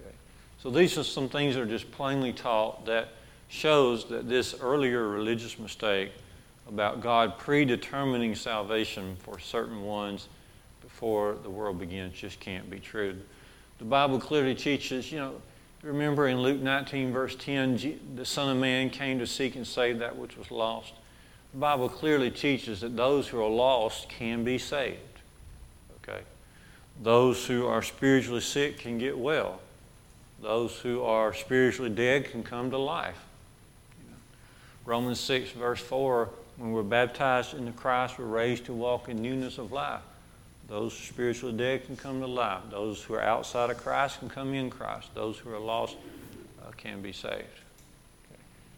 Okay. 0.02 0.14
So 0.62 0.70
these 0.70 0.98
are 0.98 1.04
some 1.04 1.30
things 1.30 1.56
that 1.56 1.62
are 1.62 1.66
just 1.68 1.90
plainly 1.92 2.34
taught 2.34 2.86
that 2.88 3.10
shows 3.48 4.06
that 4.06 4.28
this 4.28 4.56
earlier 4.60 5.08
religious 5.08 5.60
mistake 5.60 6.12
about 6.68 7.02
God 7.02 7.38
predetermining 7.38 8.34
salvation 8.34 9.16
for 9.20 9.40
certain 9.40 9.84
ones 9.84 10.28
before 10.82 11.36
the 11.44 11.50
world 11.50 11.80
begins 11.80 12.14
just 12.18 12.40
can't 12.40 12.70
be 12.70 12.80
true. 12.80 13.16
The 13.78 13.86
Bible 13.86 14.20
clearly 14.20 14.56
teaches, 14.56 15.12
you 15.12 15.20
know, 15.20 15.36
remember 15.84 16.28
in 16.28 16.40
Luke 16.40 16.60
19, 16.60 17.12
verse 17.12 17.36
10, 17.36 18.00
the 18.16 18.26
Son 18.26 18.50
of 18.50 18.58
Man 18.58 18.90
came 18.90 19.20
to 19.20 19.28
seek 19.28 19.56
and 19.56 19.66
save 19.66 20.00
that 20.00 20.16
which 20.16 20.38
was 20.38 20.50
lost. 20.50 20.94
The 21.54 21.60
Bible 21.60 21.90
clearly 21.90 22.32
teaches 22.32 22.82
that 22.82 22.96
those 22.96 23.28
who 23.28 23.42
are 23.42 23.50
lost 23.50 24.10
can 24.10 24.44
be 24.44 24.58
saved. 24.58 25.00
Okay? 26.04 26.22
Those 27.02 27.46
who 27.46 27.68
are 27.68 27.82
spiritually 27.82 28.42
sick 28.42 28.80
can 28.80 28.98
get 28.98 29.18
well. 29.18 29.60
Those 30.42 30.78
who 30.80 31.04
are 31.04 31.34
spiritually 31.34 31.90
dead 31.90 32.32
can 32.32 32.44
come 32.44 32.72
to 32.72 32.78
life. 32.78 33.20
Romans 34.86 35.20
6, 35.20 35.52
verse 35.52 35.80
4 35.80 36.30
when 36.58 36.74
we're 36.74 36.84
baptized 36.84 37.56
into 37.56 37.72
Christ, 37.72 38.20
we're 38.20 38.26
raised 38.26 38.66
to 38.66 38.74
walk 38.74 39.10
in 39.10 39.20
newness 39.20 39.58
of 39.58 39.72
life. 39.72 40.02
Those 40.68 40.94
spiritually 40.94 41.58
dead 41.58 41.88
can 41.88 41.98
come 41.98 42.22
to 42.22 42.28
life. 42.28 42.62
Those 42.70 43.02
who 43.02 43.16
are 43.16 43.22
outside 43.22 43.72
of 43.72 43.78
Christ 43.78 44.20
can 44.20 44.30
come 44.30 44.54
in 44.54 44.70
Christ. 44.70 45.10
Those 45.16 45.40
who 45.40 45.52
are 45.52 45.60
lost 45.60 45.98
uh, 46.62 46.70
can 46.78 47.02
be 47.02 47.14
saved. 47.14 47.48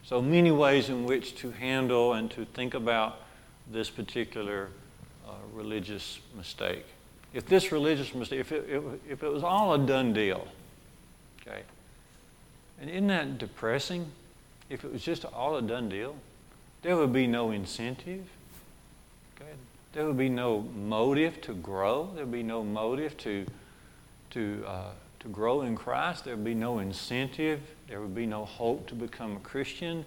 So, 0.06 0.22
many 0.22 0.52
ways 0.52 0.90
in 0.90 1.06
which 1.06 1.36
to 1.38 1.52
handle 1.52 2.14
and 2.14 2.30
to 2.32 2.46
think 2.46 2.74
about 2.74 3.22
this 3.72 3.90
particular 3.90 4.70
uh, 5.28 5.32
religious 5.54 6.20
mistake. 6.36 6.86
If 7.34 7.46
this 7.46 7.72
religious 7.72 8.14
mistake, 8.14 8.42
if 8.42 8.52
it, 8.52 8.70
if 9.10 9.24
it 9.24 9.30
was 9.30 9.44
all 9.44 9.74
a 9.74 9.80
done 9.80 10.14
deal, 10.14 10.48
okay, 11.42 11.62
and 12.82 12.90
isn't 12.90 13.08
that 13.08 13.38
depressing? 13.38 14.12
if 14.74 14.84
it 14.84 14.92
was 14.92 15.04
just 15.04 15.26
all 15.26 15.56
a 15.58 15.62
done 15.62 15.88
deal, 15.88 16.16
there 16.82 16.98
would 16.98 17.14
be 17.14 17.28
no 17.28 17.52
incentive. 17.52 18.26
Okay? 19.36 19.52
There 19.94 20.06
would 20.06 20.18
be 20.18 20.30
no 20.30 20.62
motive 20.62 21.42
to 21.42 21.54
grow. 21.54 22.10
There 22.16 22.26
would 22.26 22.34
be 22.34 22.44
no 22.44 22.64
motive 22.64 23.16
to, 23.18 23.46
to, 24.32 24.64
uh, 24.68 24.92
to 25.24 25.30
grow 25.30 25.62
in 25.62 25.76
Christ. 25.76 26.26
There 26.26 26.36
would 26.36 26.46
be 26.46 26.54
no 26.54 26.80
incentive. 26.80 27.62
There 27.88 28.02
would 28.02 28.14
be 28.14 28.26
no 28.26 28.46
hope 28.46 28.88
to 28.88 28.96
become 28.96 29.38
a 29.38 29.40
Christian. 29.40 30.06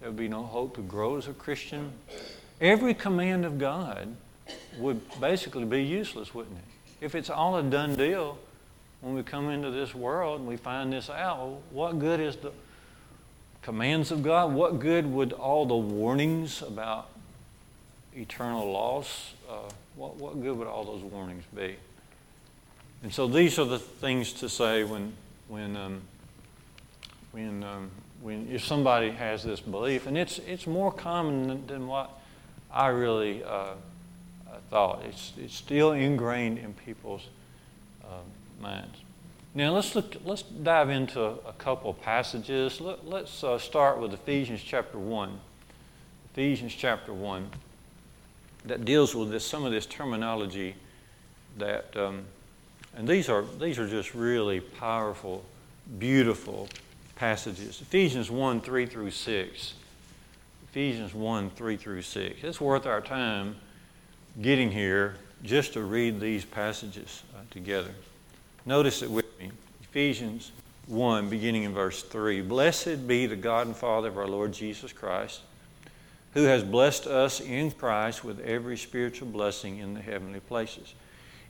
There 0.00 0.10
would 0.10 0.18
be 0.18 0.28
no 0.28 0.42
hope 0.42 0.76
to 0.76 0.82
grow 0.82 1.16
as 1.16 1.26
a 1.26 1.32
Christian. 1.32 1.92
Every 2.60 2.94
command 2.94 3.44
of 3.44 3.58
God 3.58 4.14
would 4.78 5.00
basically 5.20 5.64
be 5.64 5.82
useless, 5.82 6.34
wouldn't 6.34 6.58
it? 6.58 7.04
If 7.04 7.14
it's 7.14 7.30
all 7.30 7.56
a 7.56 7.62
done 7.62 7.96
deal, 7.96 8.38
when 9.00 9.14
we 9.14 9.22
come 9.22 9.48
into 9.48 9.70
this 9.70 9.94
world 9.94 10.40
and 10.40 10.48
we 10.48 10.56
find 10.56 10.92
this 10.92 11.10
out, 11.10 11.60
what 11.70 11.98
good 11.98 12.20
is 12.20 12.36
the 12.36 12.52
commands 13.62 14.10
of 14.10 14.22
God, 14.22 14.52
what 14.52 14.78
good 14.78 15.06
would 15.06 15.32
all 15.32 15.66
the 15.66 15.76
warnings 15.76 16.62
about 16.62 17.08
eternal 18.14 18.70
loss, 18.70 19.32
uh, 19.50 19.70
what, 19.96 20.16
what 20.16 20.40
good 20.40 20.56
would 20.56 20.68
all 20.68 20.84
those 20.84 21.02
warnings 21.02 21.44
be? 21.54 21.76
And 23.02 23.12
so 23.12 23.26
these 23.26 23.58
are 23.58 23.64
the 23.64 23.78
things 23.78 24.32
to 24.34 24.48
say 24.48 24.84
when, 24.84 25.12
when, 25.48 25.76
um, 25.76 26.02
when, 27.32 27.64
um, 27.64 27.90
when 28.20 28.48
if 28.50 28.64
somebody 28.64 29.10
has 29.10 29.42
this 29.42 29.60
belief, 29.60 30.06
and 30.06 30.16
it's, 30.16 30.38
it's 30.40 30.66
more 30.66 30.92
common 30.92 31.48
than, 31.48 31.66
than 31.66 31.86
what 31.88 32.10
I 32.70 32.88
really 32.88 33.42
uh, 33.44 33.74
thought. 34.70 35.02
It's, 35.04 35.32
it's 35.36 35.54
still 35.54 35.92
ingrained 35.92 36.58
in 36.58 36.72
people's 36.74 37.28
uh, 38.04 38.20
minds. 38.60 38.96
Now 39.54 39.74
let's 39.74 39.94
look. 39.94 40.16
Let's 40.24 40.42
dive 40.42 40.88
into 40.88 41.22
a 41.22 41.52
couple 41.58 41.92
passages. 41.92 42.80
Let, 42.80 43.04
us 43.04 43.44
uh, 43.44 43.58
start 43.58 44.00
with 44.00 44.14
Ephesians 44.14 44.62
chapter 44.62 44.98
one. 44.98 45.40
Ephesians 46.32 46.74
chapter 46.74 47.12
one 47.12 47.50
that 48.64 48.86
deals 48.86 49.14
with 49.14 49.30
this 49.30 49.46
some 49.46 49.66
of 49.66 49.72
this 49.72 49.84
terminology 49.84 50.74
that, 51.58 51.94
um, 51.96 52.24
and 52.96 53.06
these 53.08 53.28
are 53.28 53.44
these 53.58 53.78
are 53.78 53.88
just 53.88 54.14
really 54.14 54.60
powerful, 54.60 55.44
beautiful 55.98 56.68
passages. 57.16 57.80
Ephesians 57.80 58.30
one 58.30 58.60
three 58.60 58.86
through 58.86 59.10
six. 59.10 59.74
Ephesians 60.70 61.14
one 61.14 61.50
three 61.50 61.76
through 61.76 62.02
six. 62.02 62.42
It's 62.42 62.60
worth 62.60 62.86
our 62.86 63.00
time 63.00 63.56
getting 64.40 64.70
here 64.70 65.16
just 65.42 65.72
to 65.74 65.82
read 65.82 66.20
these 66.20 66.44
passages 66.44 67.22
uh, 67.34 67.40
together. 67.50 67.90
Notice 68.64 69.02
it 69.02 69.10
with 69.10 69.26
me. 69.38 69.50
Ephesians 69.82 70.52
1, 70.86 71.28
beginning 71.28 71.64
in 71.64 71.74
verse 71.74 72.02
3. 72.02 72.42
Blessed 72.42 73.06
be 73.06 73.26
the 73.26 73.36
God 73.36 73.66
and 73.66 73.76
Father 73.76 74.08
of 74.08 74.18
our 74.18 74.26
Lord 74.26 74.52
Jesus 74.52 74.92
Christ, 74.92 75.40
who 76.34 76.44
has 76.44 76.62
blessed 76.62 77.06
us 77.06 77.40
in 77.40 77.70
Christ 77.70 78.24
with 78.24 78.40
every 78.40 78.76
spiritual 78.76 79.28
blessing 79.28 79.78
in 79.78 79.94
the 79.94 80.00
heavenly 80.00 80.40
places, 80.40 80.94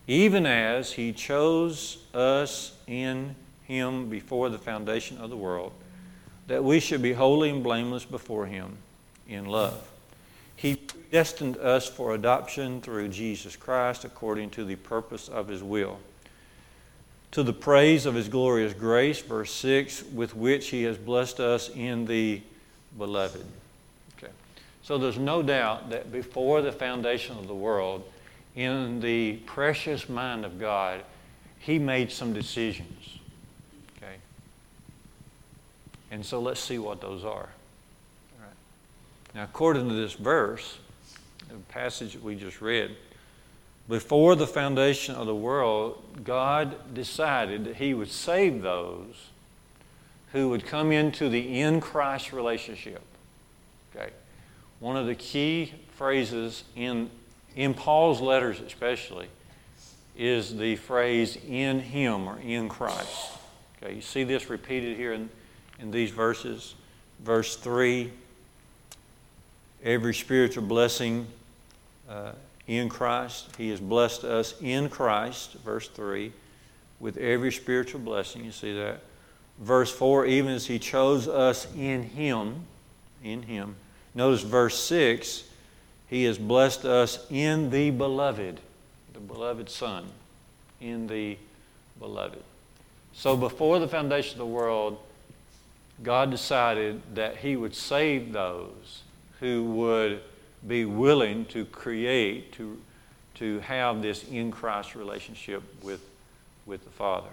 even 0.06 0.47
as 0.47 0.92
he 0.92 1.12
chose 1.12 1.99
us 2.12 2.76
in 2.87 3.35
him 3.64 4.09
before 4.09 4.49
the 4.49 4.59
foundation 4.59 5.18
of 5.18 5.30
the 5.30 5.37
world, 5.37 5.73
that 6.49 6.64
we 6.64 6.80
should 6.80 7.02
be 7.02 7.12
holy 7.12 7.50
and 7.50 7.62
blameless 7.62 8.04
before 8.04 8.47
him 8.47 8.76
in 9.28 9.47
love. 9.47 9.88
He 10.62 10.76
predestined 10.76 11.56
us 11.56 11.88
for 11.88 12.14
adoption 12.14 12.80
through 12.80 13.09
Jesus 13.09 13.56
Christ 13.56 14.04
according 14.04 14.50
to 14.50 14.64
the 14.64 14.76
purpose 14.76 15.28
of 15.28 15.49
His 15.49 15.61
will. 15.61 15.99
To 17.32 17.42
the 17.42 17.52
praise 17.52 18.06
of 18.06 18.14
His 18.14 18.28
glorious 18.28 18.73
grace, 18.73 19.21
verse 19.21 19.52
6, 19.52 20.04
with 20.14 20.37
which 20.37 20.68
He 20.68 20.85
has 20.85 20.97
blessed 20.97 21.40
us 21.40 21.68
in 21.71 22.04
the 22.04 22.42
beloved. 22.97 23.44
Okay. 24.16 24.32
So 24.82 24.99
there's 24.99 25.18
no 25.18 25.42
doubt 25.42 25.90
that 25.90 26.12
before 26.12 26.62
the 26.62 26.71
foundation 26.71 27.37
of 27.38 27.49
the 27.49 27.54
world, 27.54 28.04
in 28.54 29.00
the 29.00 29.37
precious 29.47 30.09
mind 30.09 30.44
of 30.44 30.59
God, 30.59 31.02
He 31.59 31.78
made 31.78 32.12
some 32.12 32.32
decisions. 32.32 33.18
Okay. 33.97 34.16
And 36.11 36.25
so 36.25 36.40
let's 36.40 36.61
see 36.61 36.78
what 36.78 37.00
those 37.00 37.25
are. 37.25 37.49
Now, 39.35 39.44
according 39.44 39.88
to 39.88 39.94
this 39.94 40.12
verse, 40.12 40.78
the 41.49 41.54
passage 41.68 42.12
that 42.12 42.23
we 42.23 42.35
just 42.35 42.61
read, 42.61 42.97
before 43.88 44.37
the 44.37 44.47
foundation 44.47 45.14
of 45.14 45.26
the 45.26 45.35
world, 45.35 46.02
God 46.23 46.94
decided 46.94 47.64
that 47.64 47.76
He 47.76 47.94
would 47.94 48.11
save 48.11 48.62
those 48.62 49.28
who 50.32 50.49
would 50.50 50.66
come 50.66 50.92
into 50.92 51.28
the 51.28 51.61
in 51.61 51.80
Christ 51.80 52.32
relationship. 52.32 53.02
Okay. 53.94 54.11
One 54.80 54.97
of 54.97 55.06
the 55.06 55.14
key 55.14 55.73
phrases 55.97 56.64
in, 56.76 57.11
in 57.56 57.75
Paul's 57.75 58.21
letters, 58.21 58.61
especially, 58.61 59.28
is 60.16 60.56
the 60.56 60.76
phrase 60.76 61.38
in 61.49 61.80
Him 61.80 62.28
or 62.28 62.38
in 62.38 62.68
Christ. 62.68 63.32
Okay. 63.82 63.94
You 63.94 64.00
see 64.00 64.25
this 64.25 64.49
repeated 64.50 64.97
here 64.97 65.12
in, 65.12 65.28
in 65.78 65.90
these 65.90 66.11
verses. 66.11 66.75
Verse 67.21 67.56
3 67.56 68.11
every 69.82 70.14
spiritual 70.14 70.62
blessing 70.62 71.26
uh, 72.09 72.32
in 72.66 72.88
Christ. 72.88 73.49
He 73.59 73.71
has 73.71 73.80
blessed 73.80 74.25
us 74.25 74.54
in 74.61 74.88
Christ, 74.88 75.54
verse 75.64 75.88
3, 75.88 76.32
with 77.00 77.16
every 77.16 77.52
spiritual 77.52 78.00
blessing. 78.00 78.44
You 78.44 78.52
see 78.52 78.76
that? 78.78 79.00
Verse 79.59 79.92
4, 79.92 80.26
even 80.26 80.52
as 80.52 80.66
He 80.66 80.78
chose 80.78 81.28
us 81.28 81.66
in 81.75 82.02
Him, 82.02 82.64
in 83.23 83.42
Him. 83.42 83.76
Notice 84.14 84.42
verse 84.42 84.78
6, 84.85 85.44
He 86.12 86.25
has 86.25 86.37
blessed 86.37 86.85
us 86.85 87.25
in 87.31 87.71
the 87.71 87.88
beloved, 87.88 88.61
the 89.14 89.19
beloved 89.19 89.71
Son, 89.71 90.04
in 90.78 91.07
the 91.07 91.38
beloved. 91.99 92.42
So 93.14 93.35
before 93.35 93.78
the 93.78 93.88
foundation 93.88 94.33
of 94.33 94.38
the 94.40 94.45
world, 94.45 94.99
God 96.02 96.31
decided 96.31 97.00
that 97.14 97.38
He 97.38 97.57
would 97.57 97.75
save 97.75 98.35
those 98.35 99.04
who 99.40 99.64
would 99.64 100.21
be 100.69 100.85
willing 100.85 101.47
to 101.47 101.64
create, 101.64 102.52
to, 102.57 102.78
to 103.37 103.61
have 103.61 104.02
this 104.02 104.23
in 104.25 104.50
Christ 104.50 104.95
relationship 104.95 105.62
with, 105.83 106.07
with 106.66 106.85
the 106.85 106.90
Father. 106.90 107.33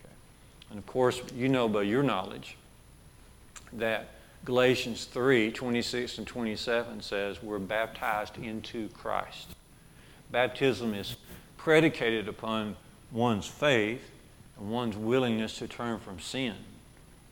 Okay. 0.00 0.12
And 0.70 0.80
of 0.80 0.86
course, 0.86 1.22
you 1.36 1.48
know 1.48 1.68
by 1.68 1.82
your 1.82 2.02
knowledge 2.02 2.56
that 3.74 4.08
Galatians 4.44 5.04
3 5.04 5.52
26 5.52 6.18
and 6.18 6.26
27 6.26 7.02
says 7.02 7.42
we're 7.42 7.58
baptized 7.58 8.38
into 8.38 8.88
Christ. 8.88 9.48
Baptism 10.30 10.94
is 10.94 11.16
predicated 11.58 12.26
upon 12.26 12.76
one's 13.12 13.46
faith 13.46 14.00
and 14.58 14.70
one's 14.70 14.96
willingness 14.96 15.58
to 15.58 15.68
turn 15.68 15.98
from 15.98 16.18
sin, 16.20 16.54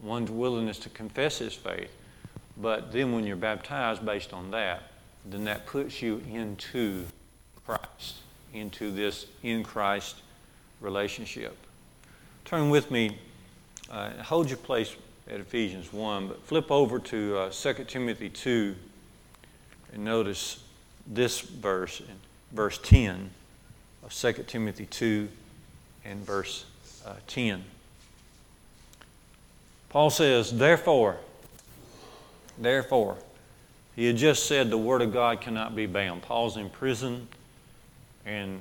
one's 0.00 0.30
willingness 0.30 0.78
to 0.80 0.90
confess 0.90 1.38
his 1.38 1.54
faith, 1.54 1.90
but 2.58 2.92
then 2.92 3.12
when 3.12 3.26
you're 3.26 3.36
baptized 3.36 4.04
based 4.04 4.34
on 4.34 4.50
that, 4.50 4.82
then 5.24 5.44
that 5.44 5.66
puts 5.66 6.02
you 6.02 6.22
into 6.30 7.06
Christ, 7.64 8.16
into 8.52 8.90
this 8.90 9.26
in 9.42 9.62
Christ 9.62 10.16
relationship. 10.80 11.56
Turn 12.44 12.68
with 12.68 12.90
me, 12.90 13.18
uh, 13.90 14.10
hold 14.22 14.48
your 14.48 14.58
place 14.58 14.94
at 15.28 15.40
Ephesians 15.40 15.92
1, 15.92 16.28
but 16.28 16.42
flip 16.44 16.70
over 16.70 16.98
to 16.98 17.36
uh, 17.36 17.50
2 17.50 17.84
Timothy 17.84 18.28
2 18.28 18.74
and 19.92 20.04
notice 20.04 20.62
this 21.06 21.40
verse, 21.40 22.00
in 22.00 22.06
verse 22.52 22.78
10 22.82 23.30
of 24.04 24.12
2 24.12 24.32
Timothy 24.46 24.86
2 24.86 25.28
and 26.04 26.24
verse 26.24 26.64
uh, 27.06 27.14
10. 27.26 27.64
Paul 29.88 30.10
says, 30.10 30.56
Therefore, 30.56 31.18
Therefore, 32.60 33.16
he 33.94 34.06
had 34.06 34.16
just 34.16 34.46
said 34.46 34.70
the 34.70 34.78
Word 34.78 35.02
of 35.02 35.12
God 35.12 35.40
cannot 35.40 35.76
be 35.76 35.86
bound. 35.86 36.22
Paul's 36.22 36.56
in 36.56 36.70
prison, 36.70 37.28
and 38.26 38.60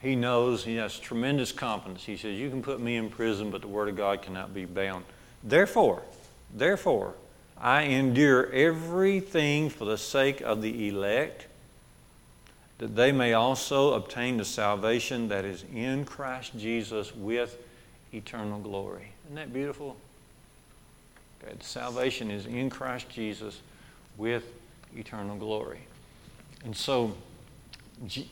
he 0.00 0.14
knows 0.14 0.64
he 0.64 0.76
has 0.76 0.98
tremendous 0.98 1.50
confidence. 1.50 2.04
He 2.04 2.16
says, 2.16 2.38
You 2.38 2.50
can 2.50 2.62
put 2.62 2.80
me 2.80 2.96
in 2.96 3.08
prison, 3.08 3.50
but 3.50 3.62
the 3.62 3.68
Word 3.68 3.88
of 3.88 3.96
God 3.96 4.22
cannot 4.22 4.52
be 4.52 4.64
bound. 4.64 5.04
Therefore, 5.42 6.02
therefore, 6.54 7.14
I 7.60 7.82
endure 7.82 8.52
everything 8.52 9.70
for 9.70 9.84
the 9.84 9.98
sake 9.98 10.40
of 10.40 10.62
the 10.62 10.88
elect, 10.88 11.46
that 12.78 12.94
they 12.94 13.10
may 13.10 13.32
also 13.32 13.94
obtain 13.94 14.36
the 14.36 14.44
salvation 14.44 15.28
that 15.28 15.44
is 15.44 15.64
in 15.74 16.04
Christ 16.04 16.56
Jesus 16.56 17.14
with 17.14 17.58
eternal 18.12 18.60
glory. 18.60 19.12
Isn't 19.24 19.36
that 19.36 19.52
beautiful? 19.52 19.96
Okay, 21.42 21.54
salvation 21.60 22.30
is 22.30 22.46
in 22.46 22.70
Christ 22.70 23.08
Jesus 23.10 23.60
with 24.16 24.44
eternal 24.96 25.36
glory. 25.36 25.80
And 26.64 26.76
so 26.76 27.14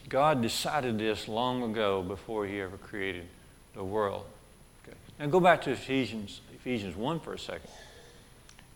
God 0.09 0.43
decided 0.43 0.99
this 0.99 1.29
long 1.29 1.63
ago 1.63 2.03
before 2.03 2.47
he 2.47 2.61
ever 2.61 2.77
created 2.77 3.27
the 3.75 3.85
world. 3.85 4.25
Okay. 4.87 4.97
Now 5.19 5.27
go 5.27 5.41
back 5.41 5.63
to 5.63 5.73
Ephesians, 5.73 6.41
Ephesians 6.67 6.97
1 6.97 7.21
for 7.21 7.33
a 7.33 7.39
second. 7.39 7.71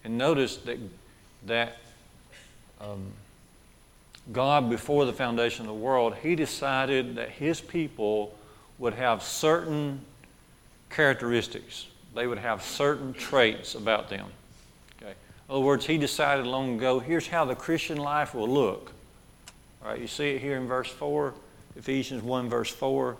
And 0.04 0.16
notice 0.16 0.58
that, 0.58 0.78
that 1.46 1.78
um, 2.80 3.12
God, 4.32 4.70
before 4.70 5.06
the 5.06 5.12
foundation 5.12 5.62
of 5.62 5.66
the 5.66 5.74
world, 5.74 6.14
he 6.22 6.36
decided 6.36 7.16
that 7.16 7.30
his 7.30 7.60
people 7.60 8.32
would 8.78 8.94
have 8.94 9.24
certain 9.24 10.00
characteristics 10.88 11.86
they 12.14 12.26
would 12.26 12.38
have 12.38 12.62
certain 12.62 13.12
traits 13.12 13.74
about 13.74 14.08
them. 14.08 14.26
Okay? 15.00 15.12
In 15.12 15.16
other 15.48 15.60
words, 15.60 15.86
he 15.86 15.98
decided 15.98 16.46
long 16.46 16.76
ago 16.76 16.98
here's 16.98 17.26
how 17.26 17.44
the 17.44 17.54
Christian 17.54 17.98
life 17.98 18.34
will 18.34 18.48
look. 18.48 18.92
All 19.82 19.90
right, 19.90 20.00
you 20.00 20.06
see 20.06 20.30
it 20.30 20.40
here 20.40 20.56
in 20.56 20.66
verse 20.66 20.88
4, 20.88 21.34
Ephesians 21.76 22.22
1, 22.22 22.48
verse 22.48 22.70
4. 22.70 23.16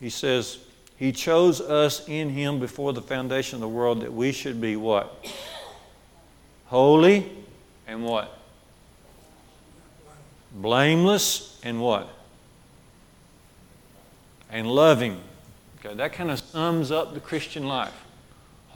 He 0.00 0.08
says, 0.08 0.58
He 0.96 1.12
chose 1.12 1.60
us 1.60 2.06
in 2.08 2.30
Him 2.30 2.58
before 2.58 2.92
the 2.92 3.02
foundation 3.02 3.56
of 3.56 3.60
the 3.60 3.68
world 3.68 4.00
that 4.00 4.12
we 4.12 4.32
should 4.32 4.60
be 4.60 4.76
what? 4.76 5.26
Holy 6.66 7.30
and 7.86 8.02
what? 8.04 8.38
Blameless 10.52 11.60
and 11.62 11.80
what? 11.80 12.08
And 14.50 14.66
loving. 14.66 15.20
Okay, 15.78 15.94
that 15.94 16.12
kind 16.14 16.30
of 16.30 16.38
sums 16.38 16.90
up 16.90 17.14
the 17.14 17.20
Christian 17.20 17.66
life 17.66 17.92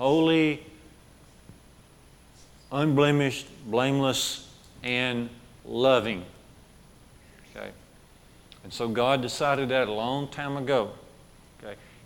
holy, 0.01 0.65
unblemished, 2.73 3.47
blameless, 3.67 4.49
and 4.83 5.29
loving. 5.65 6.25
Okay? 7.55 7.71
And 8.65 8.73
so 8.73 8.89
God 8.89 9.21
decided 9.21 9.69
that 9.69 9.89
a 9.89 9.93
long 9.93 10.29
time 10.29 10.57
ago. 10.57 10.93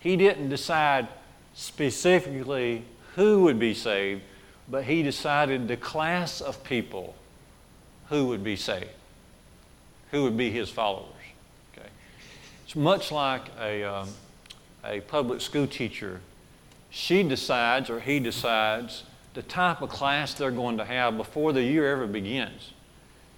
He 0.05 0.17
didn't 0.17 0.51
decide 0.51 1.09
specifically 1.55 2.85
who 3.17 3.43
would 3.43 3.59
be 3.59 3.75
saved, 3.75 4.23
but 4.69 4.85
He 4.85 5.03
decided 5.03 5.67
the 5.67 5.77
class 5.77 6.41
of 6.41 6.63
people 6.63 7.17
who 8.11 8.29
would 8.29 8.45
be 8.45 8.55
saved, 8.55 8.87
who 10.13 10.23
would 10.23 10.37
be 10.37 10.51
His 10.51 10.71
followers. 10.71 11.09
Okay? 11.73 11.89
It's 12.65 12.77
much 12.77 13.11
like 13.11 13.43
a. 13.59 13.83
Um, 13.83 14.09
a 14.85 15.01
public 15.01 15.41
school 15.41 15.67
teacher, 15.67 16.21
she 16.91 17.23
decides 17.23 17.91
or 17.91 18.01
he 18.01 18.21
decides 18.21 19.05
the 19.33 19.43
type 19.43 19.83
of 19.83 19.89
class 19.89 20.35
they're 20.35 20.51
going 20.51 20.77
to 20.77 20.85
have 20.85 21.17
before 21.17 21.53
the 21.53 21.63
year 21.63 21.91
ever 21.91 22.07
begins. 22.07 22.73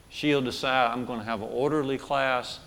She'll 0.08 0.42
decide, 0.42 0.92
I'm 0.92 1.06
going 1.06 1.20
to 1.20 1.24
have 1.24 1.40
an 1.40 1.48
orderly 1.50 1.98
class, 1.98 2.58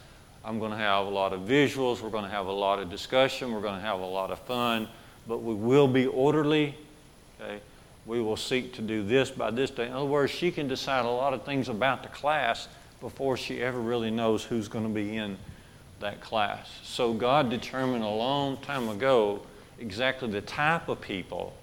I'm 0.43 0.60
going 0.60 0.71
to 0.71 0.78
have 0.78 1.06
a 1.06 1.10
lot 1.10 1.34
of 1.34 1.41
visuals, 1.41 2.02
we're 2.02 2.10
going 2.10 2.23
to 2.23 2.30
have 2.30 2.47
a 2.47 2.52
lot 2.52 2.80
of 2.80 2.89
discussion, 2.89 3.52
we're 3.52 3.62
going 3.62 3.75
to 3.75 3.86
have 3.86 3.99
a 3.99 4.06
lot 4.06 4.32
of 4.32 4.39
fun, 4.39 4.88
but 5.28 5.39
we 5.39 5.54
will 5.54 5.88
be 5.88 6.08
orderly. 6.08 6.75
Okay? 7.39 7.60
We 8.06 8.21
will 8.21 8.38
seek 8.38 8.73
to 8.73 8.82
do 8.82 9.04
this 9.04 9.30
by 9.30 9.52
this 9.52 9.69
day. 9.69 9.88
In 9.88 9.93
other 9.93 10.06
words, 10.06 10.32
she 10.32 10.49
can 10.49 10.67
decide 10.67 11.06
a 11.06 11.10
lot 11.10 11.34
of 11.34 11.43
things 11.43 11.69
about 11.69 12.02
the 12.02 12.10
class 12.10 12.67
before 13.02 13.38
she 13.38 13.62
ever 13.62 13.80
really 13.80 14.12
knows 14.12 14.43
who's 14.43 14.67
going 14.67 14.86
to 14.86 14.93
be 14.93 15.17
in 15.17 15.38
that 15.99 16.21
class. 16.21 16.69
So 16.84 17.13
God 17.13 17.49
determined 17.49 18.04
a 18.04 18.10
long 18.10 18.58
time 18.58 18.89
ago 18.89 19.41
exactly 19.80 20.30
the 20.30 20.41
type 20.41 20.89
of 20.89 21.02
people 21.02 21.54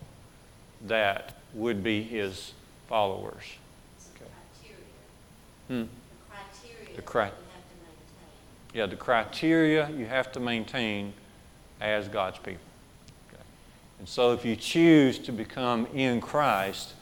that 0.87 1.37
would 1.55 1.83
be 1.83 2.03
his 2.03 2.53
followers. 2.89 3.43
Okay. 4.15 4.31
Hmm. 5.69 5.85
The 6.95 7.03
criteria. 7.03 7.46
Yeah, 8.77 8.85
the 8.85 8.95
criteria 8.95 9.89
you 9.89 10.05
have 10.05 10.31
to 10.33 10.41
maintain 10.41 11.15
as 11.81 12.09
God's 12.09 12.37
people. 12.37 12.61
Okay. 13.33 13.43
And 13.99 14.07
so 14.07 14.35
if 14.35 14.45
you 14.45 14.55
choose 14.55 15.19
to 15.21 15.33
become 15.33 15.87
in 15.95 16.21
Christ 16.21 16.93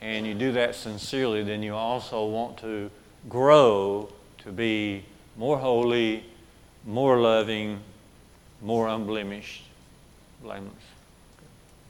and 0.00 0.26
you 0.26 0.34
do 0.34 0.50
that 0.50 0.74
sincerely, 0.74 1.44
then 1.44 1.62
you 1.62 1.72
also 1.72 2.26
want 2.26 2.58
to 2.58 2.90
grow 3.28 4.08
to 4.38 4.50
be 4.50 5.04
more 5.36 5.56
holy, 5.56 6.24
more 6.84 7.20
loving, 7.20 7.78
more 8.60 8.88
unblemished, 8.88 9.62
blameless. 10.42 10.74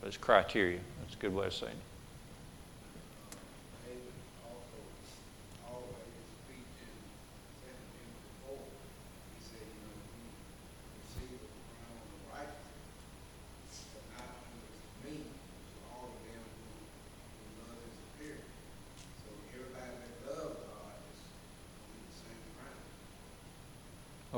It's 0.03 0.19
criteria. 0.19 0.81
That's 1.01 1.15
a 1.15 1.19
good 1.19 1.35
way 1.35 1.47
of 1.47 1.55
saying 1.55 1.73
it. 1.73 1.94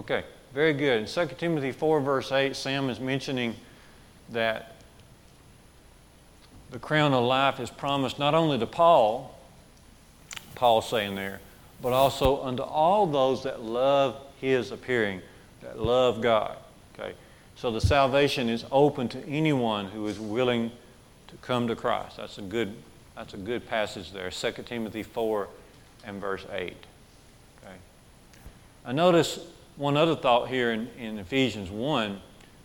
Okay, 0.08 0.24
very 0.54 0.72
good. 0.72 1.00
In 1.00 1.06
2 1.06 1.34
Timothy 1.36 1.72
4, 1.72 2.00
verse 2.00 2.30
8, 2.30 2.54
Sam 2.54 2.88
is 2.90 3.00
mentioning 3.00 3.56
that 4.30 4.76
the 6.70 6.78
crown 6.78 7.12
of 7.12 7.24
life 7.24 7.58
is 7.58 7.70
promised 7.70 8.16
not 8.16 8.32
only 8.32 8.56
to 8.56 8.66
Paul, 8.66 9.36
Paul 10.54 10.80
saying 10.80 11.16
there, 11.16 11.40
but 11.82 11.92
also 11.92 12.40
unto 12.44 12.62
all 12.62 13.08
those 13.08 13.42
that 13.42 13.62
love 13.62 14.16
his 14.40 14.70
appearing, 14.70 15.22
that 15.60 15.80
love 15.80 16.20
God. 16.20 16.56
Okay? 16.94 17.14
So 17.56 17.72
the 17.72 17.80
salvation 17.80 18.48
is 18.48 18.64
open 18.70 19.08
to 19.08 19.26
anyone 19.26 19.86
who 19.86 20.06
is 20.06 20.20
willing 20.20 20.70
to 21.26 21.36
come 21.38 21.66
to 21.66 21.74
Christ. 21.74 22.18
That's 22.18 22.38
a 22.38 22.42
good, 22.42 22.76
that's 23.16 23.34
a 23.34 23.38
good 23.38 23.66
passage 23.66 24.12
there. 24.12 24.30
2 24.30 24.52
Timothy 24.62 25.02
4 25.02 25.48
and 26.04 26.20
verse 26.20 26.46
8. 26.52 26.76
Okay? 27.64 27.74
I 28.84 28.92
notice 28.92 29.40
one 29.76 29.96
other 29.96 30.16
thought 30.16 30.48
here 30.48 30.72
in, 30.72 30.88
in 30.98 31.18
Ephesians 31.18 31.70
1 31.70 32.20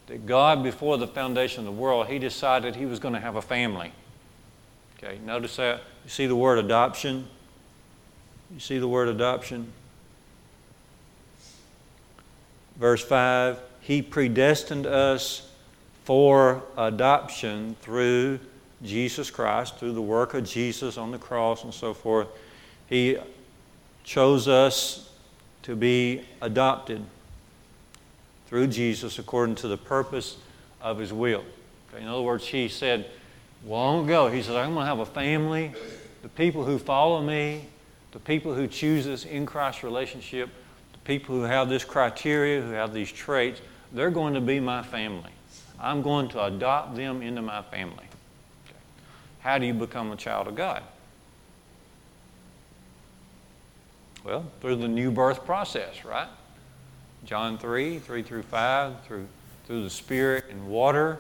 that 0.08 0.26
God, 0.26 0.64
before 0.64 0.98
the 0.98 1.08
foundation 1.08 1.60
of 1.60 1.66
the 1.66 1.72
world, 1.72 2.08
He 2.08 2.20
decided 2.20 2.76
He 2.76 2.86
was 2.86 3.00
going 3.00 3.14
to 3.14 3.20
have 3.20 3.36
a 3.36 3.42
family. 3.42 3.92
Okay, 4.98 5.20
notice 5.26 5.56
that. 5.58 5.82
You 6.04 6.10
see 6.10 6.28
the 6.28 6.36
word 6.36 6.58
adoption? 6.60 7.28
You 8.54 8.60
see 8.60 8.78
the 8.78 8.88
word 8.88 9.08
adoption? 9.08 9.72
Verse 12.78 13.04
5 13.04 13.60
He 13.82 14.02
predestined 14.02 14.86
us 14.86 15.50
for 16.04 16.64
adoption 16.78 17.76
through 17.82 18.40
Jesus 18.84 19.30
Christ, 19.30 19.78
through 19.78 19.94
the 19.94 20.02
work 20.02 20.34
of 20.34 20.44
Jesus 20.44 20.98
on 20.98 21.12
the 21.12 21.20
cross 21.20 21.64
and 21.64 21.74
so 21.74 21.94
forth. 21.94 22.28
He 22.88 23.18
chose 24.04 24.48
us 24.48 25.11
to 25.64 25.76
be 25.76 26.24
adopted 26.42 27.04
through 28.48 28.68
Jesus 28.68 29.20
according 29.20 29.56
to 29.56 29.68
the 29.68 29.78
purpose 29.78 30.38
of 30.82 30.98
his 30.98 31.14
will. 31.14 31.44
Okay, 31.94 32.02
in 32.02 32.08
other 32.08 32.22
words, 32.22 32.46
he 32.46 32.68
said 32.68 33.10
long 33.66 34.06
ago, 34.06 34.28
he 34.30 34.42
said, 34.42 34.56
I'm 34.56 34.74
going 34.74 34.84
to 34.84 34.90
have 34.90 35.00
a 35.00 35.06
family. 35.06 35.74
The 36.22 36.30
people 36.30 36.66
who 36.66 36.78
follow 36.78 37.22
me, 37.22 37.68
the 38.12 38.20
people 38.20 38.54
who 38.54 38.68
choose 38.68 39.06
this 39.06 39.26
in 39.26 39.46
Christ 39.46 39.84
relationship, 39.84 40.50
the 40.94 41.00
people 41.00 41.36
who 41.36 41.44
have 41.44 41.70
this 41.70 41.84
criteria, 41.84 42.62
who 42.62 42.72
have 42.72 42.94
these 42.94 43.12
traits, 43.12 43.62
they're 43.92 44.12
going 44.12 44.34
to 44.34 44.42
be 44.42 44.60
my 44.60 44.84
family. 44.84 45.32
I'm 45.80 46.02
going 46.02 46.30
to 46.30 46.44
adopt 46.44 46.96
them 46.96 47.22
into 47.22 47.42
my 47.42 47.62
family. 47.64 48.06
Okay. 48.66 48.76
How 49.40 49.58
do 49.58 49.66
you 49.66 49.74
become 49.74 50.12
a 50.12 50.16
child 50.16 50.48
of 50.48 50.56
God? 50.56 50.84
Well, 54.24 54.46
through 54.62 54.76
the 54.76 54.88
new 54.88 55.10
birth 55.10 55.46
process, 55.46 56.06
right? 56.06 56.28
John 57.26 57.58
3, 57.58 57.98
3 57.98 58.22
through 58.22 58.44
5, 58.44 59.04
through, 59.06 59.28
through 59.66 59.84
the 59.84 59.90
Spirit 59.90 60.46
and 60.52 60.68
water, 60.68 61.18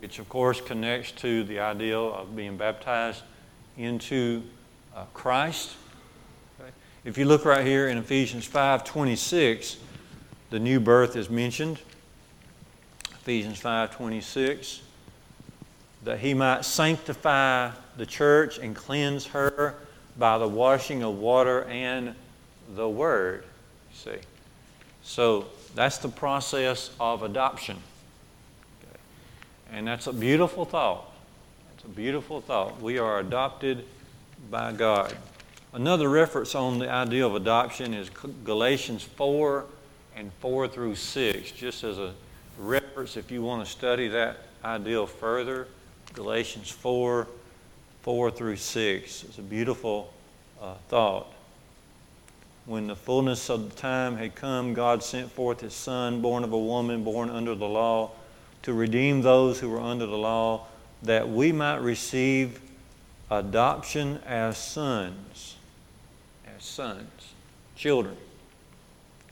which 0.00 0.18
of 0.18 0.28
course 0.28 0.60
connects 0.60 1.12
to 1.12 1.44
the 1.44 1.60
ideal 1.60 2.12
of 2.12 2.34
being 2.34 2.56
baptized 2.56 3.22
into 3.76 4.42
uh, 4.96 5.04
Christ. 5.14 5.76
Okay. 6.60 6.70
If 7.04 7.18
you 7.18 7.24
look 7.24 7.44
right 7.44 7.64
here 7.64 7.88
in 7.88 7.98
Ephesians 7.98 8.46
5 8.46 8.82
26, 8.82 9.76
the 10.50 10.58
new 10.58 10.80
birth 10.80 11.14
is 11.14 11.30
mentioned. 11.30 11.78
Ephesians 13.12 13.60
5 13.60 13.94
26, 13.94 14.80
that 16.02 16.18
he 16.18 16.34
might 16.34 16.64
sanctify 16.64 17.70
the 17.96 18.06
church 18.06 18.58
and 18.58 18.74
cleanse 18.74 19.26
her 19.26 19.76
by 20.18 20.36
the 20.38 20.48
washing 20.48 21.02
of 21.02 21.18
water 21.18 21.64
and 21.64 22.14
the 22.74 22.88
Word. 22.88 23.44
See? 23.94 24.16
So 25.02 25.46
that's 25.74 25.98
the 25.98 26.08
process 26.08 26.90
of 26.98 27.22
adoption. 27.22 27.76
Okay. 28.82 28.98
And 29.72 29.86
that's 29.86 30.06
a 30.06 30.12
beautiful 30.12 30.64
thought. 30.64 31.10
It's 31.74 31.84
a 31.84 31.88
beautiful 31.88 32.40
thought. 32.40 32.80
We 32.82 32.98
are 32.98 33.20
adopted 33.20 33.84
by 34.50 34.72
God. 34.72 35.16
Another 35.72 36.08
reference 36.08 36.54
on 36.54 36.78
the 36.78 36.90
idea 36.90 37.24
of 37.24 37.34
adoption 37.34 37.94
is 37.94 38.10
Galatians 38.44 39.02
4 39.02 39.64
and 40.16 40.32
4 40.40 40.66
through 40.68 40.96
6, 40.96 41.50
just 41.52 41.84
as 41.84 41.98
a 41.98 42.12
reference 42.58 43.16
if 43.16 43.30
you 43.30 43.42
want 43.42 43.64
to 43.64 43.70
study 43.70 44.08
that 44.08 44.38
idea 44.64 45.06
further. 45.06 45.68
Galatians 46.14 46.70
4 46.70 47.28
4 48.08 48.30
through 48.30 48.56
6. 48.56 49.24
It's 49.24 49.36
a 49.36 49.42
beautiful 49.42 50.10
uh, 50.62 50.76
thought. 50.88 51.30
When 52.64 52.86
the 52.86 52.96
fullness 52.96 53.50
of 53.50 53.68
the 53.68 53.76
time 53.76 54.16
had 54.16 54.34
come, 54.34 54.72
God 54.72 55.02
sent 55.02 55.30
forth 55.30 55.60
His 55.60 55.74
Son, 55.74 56.22
born 56.22 56.42
of 56.42 56.54
a 56.54 56.58
woman, 56.58 57.04
born 57.04 57.28
under 57.28 57.54
the 57.54 57.68
law, 57.68 58.12
to 58.62 58.72
redeem 58.72 59.20
those 59.20 59.60
who 59.60 59.68
were 59.68 59.78
under 59.78 60.06
the 60.06 60.16
law, 60.16 60.64
that 61.02 61.28
we 61.28 61.52
might 61.52 61.82
receive 61.82 62.62
adoption 63.30 64.20
as 64.24 64.56
sons. 64.56 65.56
As 66.56 66.64
sons, 66.64 67.34
children. 67.76 68.16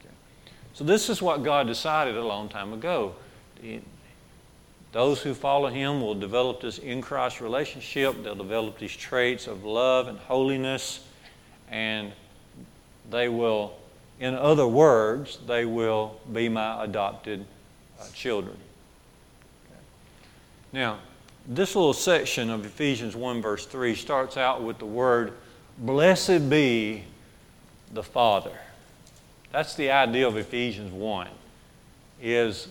Okay. 0.01 0.15
So, 0.75 0.85
this 0.85 1.09
is 1.09 1.23
what 1.23 1.43
God 1.43 1.67
decided 1.67 2.15
a 2.15 2.27
long 2.27 2.51
time 2.51 2.75
ago. 2.75 3.15
Those 4.96 5.20
who 5.20 5.35
follow 5.35 5.68
him 5.68 6.00
will 6.00 6.14
develop 6.14 6.62
this 6.62 6.78
in 6.78 7.02
Christ 7.02 7.42
relationship. 7.42 8.22
They'll 8.22 8.35
develop 8.35 8.78
these 8.78 8.96
traits 8.96 9.46
of 9.46 9.62
love 9.62 10.09
and 10.09 10.18
holiness, 10.18 11.00
and 11.70 12.12
they 13.11 13.28
will, 13.28 13.76
in 14.20 14.35
other 14.35 14.66
words, 14.66 15.38
they 15.46 15.66
will 15.66 16.18
be 16.32 16.48
my 16.48 16.82
adopted 16.82 17.44
uh, 18.00 18.06
children. 18.14 18.56
Okay. 19.66 19.80
Now, 20.72 21.00
this 21.46 21.76
little 21.76 21.92
section 21.92 22.48
of 22.48 22.64
Ephesians 22.64 23.14
1, 23.14 23.42
verse 23.42 23.66
3, 23.66 23.94
starts 23.94 24.38
out 24.38 24.62
with 24.62 24.78
the 24.78 24.87
word, 24.87 25.35
Blessed 25.76 26.48
be 26.48 27.04
the 27.92 28.02
Father. 28.02 28.59
That's 29.52 29.74
the 29.74 29.90
idea 29.90 30.26
of 30.26 30.38
Ephesians 30.38 30.90
1, 30.90 31.28
is 32.22 32.68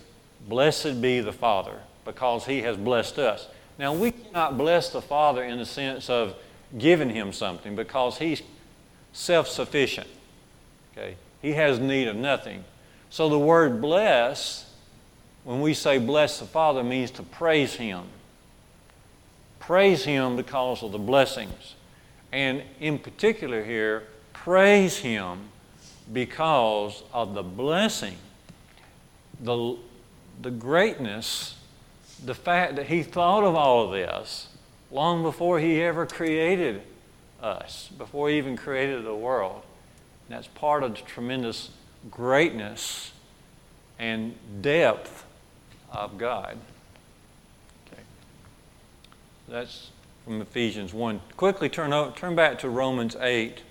blessed 0.47 0.99
be 1.03 1.19
the 1.19 1.31
Father 1.31 1.81
because 2.05 2.45
He 2.45 2.61
has 2.61 2.77
blessed 2.77 3.19
us. 3.19 3.47
Now, 3.77 3.93
we 3.93 4.11
cannot 4.11 4.57
bless 4.57 4.89
the 4.89 5.01
Father 5.01 5.43
in 5.43 5.57
the 5.57 5.65
sense 5.65 6.09
of 6.09 6.35
giving 6.77 7.09
Him 7.09 7.33
something 7.33 7.75
because 7.75 8.17
He's 8.17 8.41
self 9.11 9.47
sufficient. 9.47 10.07
Okay? 10.93 11.15
He 11.41 11.51
has 11.53 11.79
need 11.79 12.07
of 12.07 12.15
nothing. 12.15 12.63
So, 13.09 13.27
the 13.27 13.39
word 13.39 13.81
bless, 13.81 14.71
when 15.43 15.61
we 15.61 15.73
say 15.73 15.97
bless 15.97 16.39
the 16.39 16.45
Father, 16.45 16.83
means 16.83 17.11
to 17.11 17.23
praise 17.23 17.73
Him. 17.75 18.03
Praise 19.59 20.05
Him 20.05 20.35
because 20.35 20.83
of 20.83 20.91
the 20.91 20.99
blessings. 20.99 21.75
And 22.31 22.63
in 22.79 22.99
particular, 22.99 23.63
here, 23.63 24.03
praise 24.33 24.97
Him 24.97 25.49
because 26.11 27.03
of 27.13 27.33
the 27.33 27.43
blessing, 27.43 28.15
the, 29.39 29.77
the 30.41 30.51
greatness 30.51 31.55
the 32.23 32.35
fact 32.35 32.75
that 32.75 32.87
he 32.87 33.03
thought 33.03 33.43
of 33.43 33.55
all 33.55 33.85
of 33.85 33.91
this 33.91 34.49
long 34.91 35.23
before 35.23 35.59
he 35.59 35.81
ever 35.81 36.05
created 36.05 36.81
us, 37.41 37.89
before 37.97 38.29
he 38.29 38.37
even 38.37 38.55
created 38.55 39.03
the 39.03 39.15
world. 39.15 39.61
And 40.27 40.37
that's 40.37 40.47
part 40.47 40.83
of 40.83 40.95
the 40.95 41.01
tremendous 41.01 41.69
greatness 42.09 43.11
and 43.99 44.35
depth 44.61 45.25
of 45.91 46.17
God. 46.17 46.57
Okay. 47.87 48.01
That's 49.47 49.91
from 50.23 50.41
Ephesians 50.41 50.93
1. 50.93 51.21
Quickly 51.37 51.69
turn, 51.69 51.93
over, 51.93 52.15
turn 52.15 52.35
back 52.35 52.59
to 52.59 52.69
Romans 52.69 53.15
8. 53.15 53.61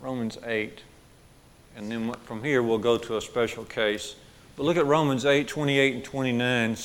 Romans 0.00 0.38
8. 0.44 0.80
And 1.76 1.90
then 1.90 2.12
from 2.24 2.42
here, 2.42 2.62
we'll 2.62 2.78
go 2.78 2.98
to 2.98 3.16
a 3.16 3.20
special 3.20 3.64
case. 3.64 4.16
But 4.62 4.66
look 4.66 4.76
at 4.76 4.86
Romans 4.86 5.26
8, 5.26 5.48
28 5.48 5.94
and 5.96 6.04
29. 6.04 6.76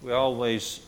We 0.00 0.12
always 0.12 0.80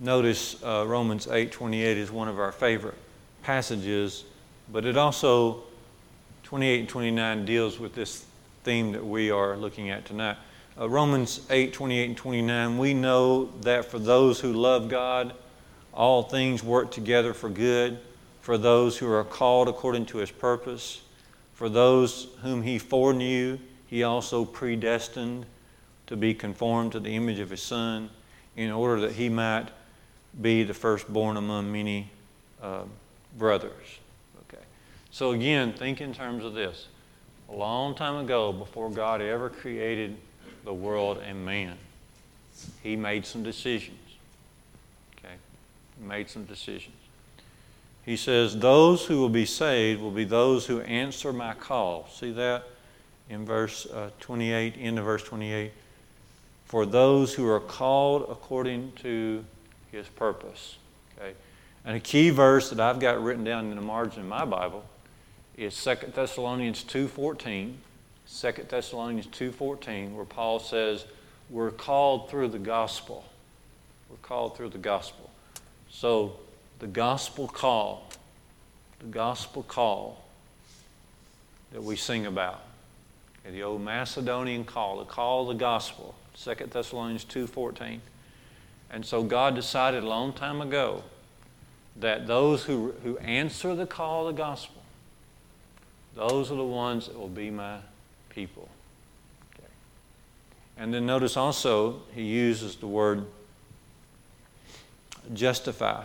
notice 0.00 0.56
uh, 0.64 0.86
Romans 0.86 1.28
8, 1.28 1.52
28 1.52 1.98
is 1.98 2.10
one 2.10 2.28
of 2.28 2.38
our 2.38 2.50
favorite 2.50 2.94
passages, 3.42 4.24
but 4.72 4.86
it 4.86 4.96
also, 4.96 5.64
28 6.44 6.80
and 6.80 6.88
29, 6.88 7.44
deals 7.44 7.78
with 7.78 7.94
this 7.94 8.24
theme 8.62 8.92
that 8.92 9.04
we 9.04 9.30
are 9.30 9.54
looking 9.54 9.90
at 9.90 10.06
tonight. 10.06 10.38
Uh, 10.80 10.88
Romans 10.88 11.46
8, 11.50 11.74
28 11.74 12.04
and 12.06 12.16
29, 12.16 12.78
we 12.78 12.94
know 12.94 13.50
that 13.60 13.84
for 13.84 13.98
those 13.98 14.40
who 14.40 14.54
love 14.54 14.88
God, 14.88 15.34
all 15.92 16.22
things 16.22 16.64
work 16.64 16.90
together 16.90 17.34
for 17.34 17.50
good, 17.50 17.98
for 18.40 18.56
those 18.56 18.96
who 18.96 19.12
are 19.12 19.22
called 19.22 19.68
according 19.68 20.06
to 20.06 20.16
his 20.16 20.30
purpose. 20.30 21.02
For 21.52 21.68
those 21.68 22.28
whom 22.40 22.62
he 22.62 22.78
foreknew, 22.78 23.58
he 23.94 24.02
also 24.02 24.44
predestined 24.44 25.46
to 26.08 26.16
be 26.16 26.34
conformed 26.34 26.90
to 26.90 26.98
the 26.98 27.14
image 27.14 27.38
of 27.38 27.50
his 27.50 27.62
Son, 27.62 28.10
in 28.56 28.72
order 28.72 29.02
that 29.02 29.12
he 29.12 29.28
might 29.28 29.68
be 30.42 30.64
the 30.64 30.74
firstborn 30.74 31.36
among 31.36 31.70
many 31.70 32.10
uh, 32.60 32.82
brothers. 33.38 34.00
Okay. 34.48 34.64
So 35.12 35.30
again, 35.30 35.72
think 35.74 36.00
in 36.00 36.12
terms 36.12 36.44
of 36.44 36.54
this. 36.54 36.88
A 37.48 37.54
long 37.54 37.94
time 37.94 38.16
ago, 38.16 38.52
before 38.52 38.90
God 38.90 39.20
ever 39.20 39.48
created 39.48 40.16
the 40.64 40.74
world 40.74 41.18
and 41.24 41.46
man, 41.46 41.78
he 42.82 42.96
made 42.96 43.24
some 43.24 43.44
decisions. 43.44 44.00
Okay? 45.18 45.34
He 46.00 46.04
made 46.04 46.28
some 46.28 46.46
decisions. 46.46 46.96
He 48.04 48.16
says, 48.16 48.58
Those 48.58 49.04
who 49.04 49.20
will 49.20 49.28
be 49.28 49.46
saved 49.46 50.00
will 50.00 50.10
be 50.10 50.24
those 50.24 50.66
who 50.66 50.80
answer 50.80 51.32
my 51.32 51.54
call. 51.54 52.08
See 52.12 52.32
that 52.32 52.64
in 53.28 53.44
verse 53.44 53.86
uh, 53.86 54.10
28, 54.20 54.74
end 54.78 54.98
of 54.98 55.04
verse 55.04 55.22
28. 55.22 55.72
For 56.66 56.86
those 56.86 57.34
who 57.34 57.48
are 57.48 57.60
called 57.60 58.26
according 58.30 58.92
to 59.02 59.44
his 59.92 60.06
purpose. 60.08 60.76
Okay? 61.18 61.34
And 61.84 61.96
a 61.96 62.00
key 62.00 62.30
verse 62.30 62.70
that 62.70 62.80
I've 62.80 62.98
got 62.98 63.22
written 63.22 63.44
down 63.44 63.70
in 63.70 63.76
the 63.76 63.82
margin 63.82 64.22
of 64.22 64.28
my 64.28 64.44
Bible 64.44 64.84
is 65.56 65.82
2 65.82 65.94
Thessalonians 66.14 66.82
2.14. 66.84 67.74
2 68.26 68.52
Thessalonians 68.68 69.26
2.14, 69.26 70.14
where 70.14 70.24
Paul 70.24 70.58
says, 70.58 71.04
we're 71.50 71.70
called 71.70 72.30
through 72.30 72.48
the 72.48 72.58
gospel. 72.58 73.24
We're 74.08 74.16
called 74.16 74.56
through 74.56 74.70
the 74.70 74.78
gospel. 74.78 75.30
So 75.90 76.38
the 76.78 76.86
gospel 76.86 77.46
call, 77.46 78.08
the 78.98 79.06
gospel 79.06 79.62
call 79.62 80.24
that 81.72 81.82
we 81.82 81.96
sing 81.96 82.26
about. 82.26 82.63
The 83.50 83.62
old 83.62 83.82
Macedonian 83.82 84.64
call, 84.64 84.98
the 84.98 85.04
call 85.04 85.42
of 85.42 85.48
the 85.48 85.60
gospel, 85.60 86.14
2 86.42 86.54
Thessalonians 86.70 87.24
2.14. 87.24 88.00
And 88.90 89.04
so 89.04 89.22
God 89.22 89.54
decided 89.54 90.02
a 90.02 90.06
long 90.06 90.32
time 90.32 90.60
ago 90.60 91.04
that 91.96 92.26
those 92.26 92.64
who, 92.64 92.94
who 93.02 93.18
answer 93.18 93.74
the 93.74 93.86
call 93.86 94.28
of 94.28 94.34
the 94.34 94.42
gospel, 94.42 94.82
those 96.14 96.50
are 96.50 96.56
the 96.56 96.64
ones 96.64 97.06
that 97.06 97.18
will 97.18 97.28
be 97.28 97.50
my 97.50 97.78
people. 98.30 98.68
Okay. 99.54 99.68
And 100.78 100.94
then 100.94 101.06
notice 101.06 101.36
also 101.36 102.02
he 102.14 102.22
uses 102.22 102.76
the 102.76 102.86
word 102.86 103.26
justify. 105.32 106.04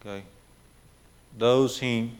Okay? 0.00 0.24
Those 1.36 1.80
he, 1.80 2.12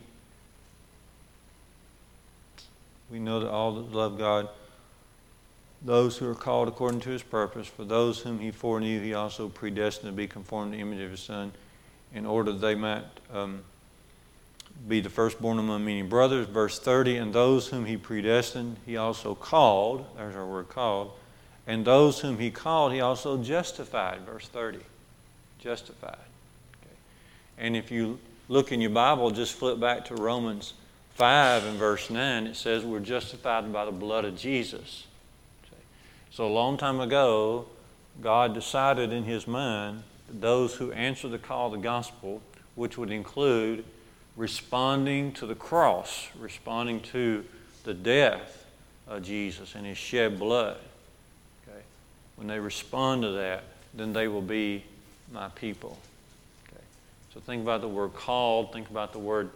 we 3.11 3.19
know 3.19 3.41
that 3.41 3.51
all 3.51 3.75
that 3.75 3.93
love 3.93 4.19
God, 4.19 4.49
those 5.83 6.17
who 6.17 6.29
are 6.29 6.35
called 6.35 6.69
according 6.69 7.01
to 7.01 7.11
his 7.11 7.23
purpose, 7.23 7.67
for 7.67 7.85
those 7.85 8.21
whom 8.21 8.41
he 8.41 8.51
foreknew, 8.51 9.01
he 9.01 9.15
also 9.15 9.49
predestined 9.49 10.13
to 10.13 10.17
be 10.17 10.27
conformed 10.27 10.73
to 10.73 10.77
the 10.77 10.83
image 10.83 11.01
of 11.01 11.11
his 11.11 11.21
Son, 11.21 11.53
in 12.15 12.27
order 12.27 12.53
that 12.53 12.59
they 12.59 12.75
might 12.75 13.05
um, 13.33 13.63
be 14.89 15.01
the 15.01 15.11
firstborn 15.11 15.59
among 15.59 15.85
many 15.85 16.03
brothers. 16.03 16.47
Verse 16.47 16.79
30, 16.79 17.17
and 17.17 17.33
those 17.33 17.69
whom 17.69 17.85
he 17.85 17.97
predestined, 17.97 18.77
he 18.87 18.97
also 18.97 19.35
called. 19.35 20.07
There's 20.17 20.35
our 20.35 20.47
word 20.47 20.69
called. 20.69 21.13
And 21.67 21.85
those 21.85 22.21
whom 22.21 22.39
he 22.39 22.51
called, 22.51 22.93
he 22.93 23.01
also 23.01 23.43
justified. 23.43 24.21
Verse 24.21 24.47
30. 24.49 24.79
Justified. 25.59 26.17
And 27.59 27.77
if 27.77 27.91
you 27.91 28.19
look 28.49 28.71
in 28.71 28.81
your 28.81 28.91
Bible, 28.91 29.31
just 29.31 29.55
flip 29.55 29.81
back 29.81 30.05
to 30.07 30.15
Romans 30.15 30.75
5 31.17 31.65
and 31.65 31.79
verse 31.79 32.11
9, 32.11 32.47
it 32.47 32.57
says 32.57 32.85
we're 32.85 33.01
justified 33.01 33.73
by 33.73 33.87
the 33.87 33.91
blood 33.91 34.27
of 34.27 34.37
Jesus. 34.37 35.07
So 36.31 36.47
a 36.47 36.53
long 36.53 36.77
time 36.77 37.01
ago, 37.01 37.65
God 38.21 38.53
decided 38.53 39.15
in 39.15 39.25
His 39.25 39.47
mind 39.47 40.03
that 40.29 40.43
those 40.43 40.75
who 40.75 40.93
answer 40.93 41.27
the 41.29 41.39
call 41.39 41.69
of 41.69 41.73
the 41.73 41.79
gospel, 41.79 42.43
which 42.75 42.99
would 42.99 43.11
include 43.11 43.83
responding 44.37 45.33
to 45.33 45.47
the 45.47 45.55
cross, 45.55 46.29
responding 46.39 47.01
to 47.01 47.47
the 47.85 47.95
death 47.95 48.67
of 49.09 49.23
Jesus 49.23 49.75
and 49.75 49.87
His 49.87 49.97
shed 49.97 50.39
blood, 50.39 50.77
okay, 51.67 51.81
when 52.37 52.47
they 52.47 52.61
respond 52.61 53.23
to 53.23 53.31
that, 53.31 53.65
then 53.95 54.13
they 54.13 54.29
will 54.29 54.43
be 54.43 54.85
my 55.33 55.49
people. 55.49 55.97
So 57.33 57.41
think 57.41 57.63
about 57.63 57.81
the 57.81 57.89
word 57.89 58.13
called, 58.13 58.75
think 58.75 58.91
about 58.91 59.15
the 59.15 59.19
word 59.19 59.49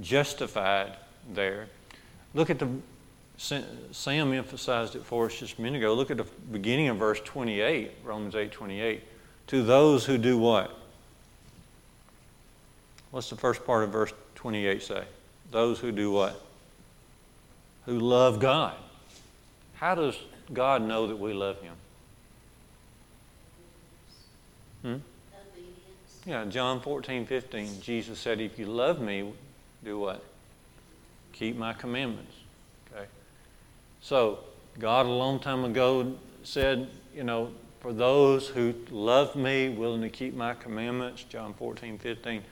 justified 0.00 0.96
there. 1.32 1.68
Look 2.34 2.50
at 2.50 2.58
the, 2.58 2.68
Sam 3.36 4.32
emphasized 4.32 4.96
it 4.96 5.04
for 5.04 5.26
us 5.26 5.38
just 5.38 5.58
a 5.58 5.62
minute 5.62 5.78
ago. 5.78 5.94
Look 5.94 6.10
at 6.10 6.16
the 6.16 6.26
beginning 6.50 6.88
of 6.88 6.96
verse 6.96 7.20
28, 7.24 7.90
Romans 8.04 8.34
8 8.34 8.52
28. 8.52 9.02
To 9.48 9.62
those 9.62 10.04
who 10.04 10.18
do 10.18 10.38
what? 10.38 10.76
What's 13.10 13.28
the 13.28 13.36
first 13.36 13.64
part 13.66 13.84
of 13.84 13.90
verse 13.90 14.12
28 14.36 14.82
say? 14.82 15.04
Those 15.50 15.78
who 15.78 15.92
do 15.92 16.10
what? 16.10 16.40
Who 17.84 17.98
love 17.98 18.40
God. 18.40 18.74
How 19.74 19.94
does 19.94 20.18
God 20.52 20.82
know 20.82 21.06
that 21.08 21.16
we 21.16 21.32
love 21.34 21.60
Him? 21.60 21.74
Hmm? 24.82 24.96
Yeah, 26.24 26.44
John 26.44 26.80
14, 26.80 27.26
15, 27.26 27.80
Jesus 27.80 28.18
said, 28.18 28.40
If 28.40 28.58
you 28.58 28.66
love 28.66 29.00
me, 29.00 29.32
do 29.84 29.98
what? 29.98 30.24
Keep 31.32 31.56
my 31.56 31.72
commandments. 31.72 32.34
Okay? 32.92 33.06
So, 34.00 34.40
God 34.78 35.06
a 35.06 35.10
long 35.10 35.38
time 35.38 35.64
ago 35.64 36.14
said, 36.44 36.88
you 37.14 37.24
know, 37.24 37.52
for 37.80 37.92
those 37.92 38.48
who 38.48 38.74
love 38.90 39.34
me, 39.34 39.68
willing 39.70 40.02
to 40.02 40.08
keep 40.08 40.34
my 40.34 40.54
commandments, 40.54 41.24
John 41.24 41.54
14, 41.54 41.98
15, 41.98 42.42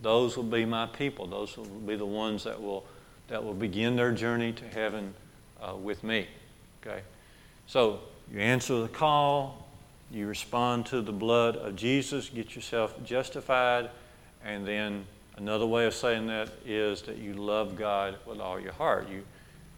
those 0.00 0.36
will 0.36 0.44
be 0.44 0.64
my 0.64 0.86
people. 0.86 1.26
Those 1.26 1.56
will 1.56 1.64
be 1.64 1.96
the 1.96 2.06
ones 2.06 2.44
that 2.44 2.60
will, 2.60 2.84
that 3.28 3.42
will 3.42 3.54
begin 3.54 3.96
their 3.96 4.12
journey 4.12 4.52
to 4.52 4.64
heaven 4.64 5.14
uh, 5.60 5.76
with 5.76 6.02
me. 6.02 6.26
Okay? 6.84 7.02
So, 7.66 8.00
you 8.32 8.40
answer 8.40 8.80
the 8.80 8.88
call, 8.88 9.68
you 10.10 10.26
respond 10.26 10.86
to 10.86 11.00
the 11.00 11.12
blood 11.12 11.56
of 11.56 11.76
Jesus, 11.76 12.28
get 12.28 12.54
yourself 12.54 12.94
justified, 13.04 13.88
and 14.44 14.66
then 14.66 15.06
another 15.42 15.66
way 15.66 15.86
of 15.86 15.94
saying 15.94 16.28
that 16.28 16.50
is 16.64 17.02
that 17.02 17.18
you 17.18 17.34
love 17.34 17.76
God 17.76 18.16
with 18.24 18.38
all 18.38 18.60
your 18.60 18.72
heart. 18.72 19.08
You, 19.08 19.24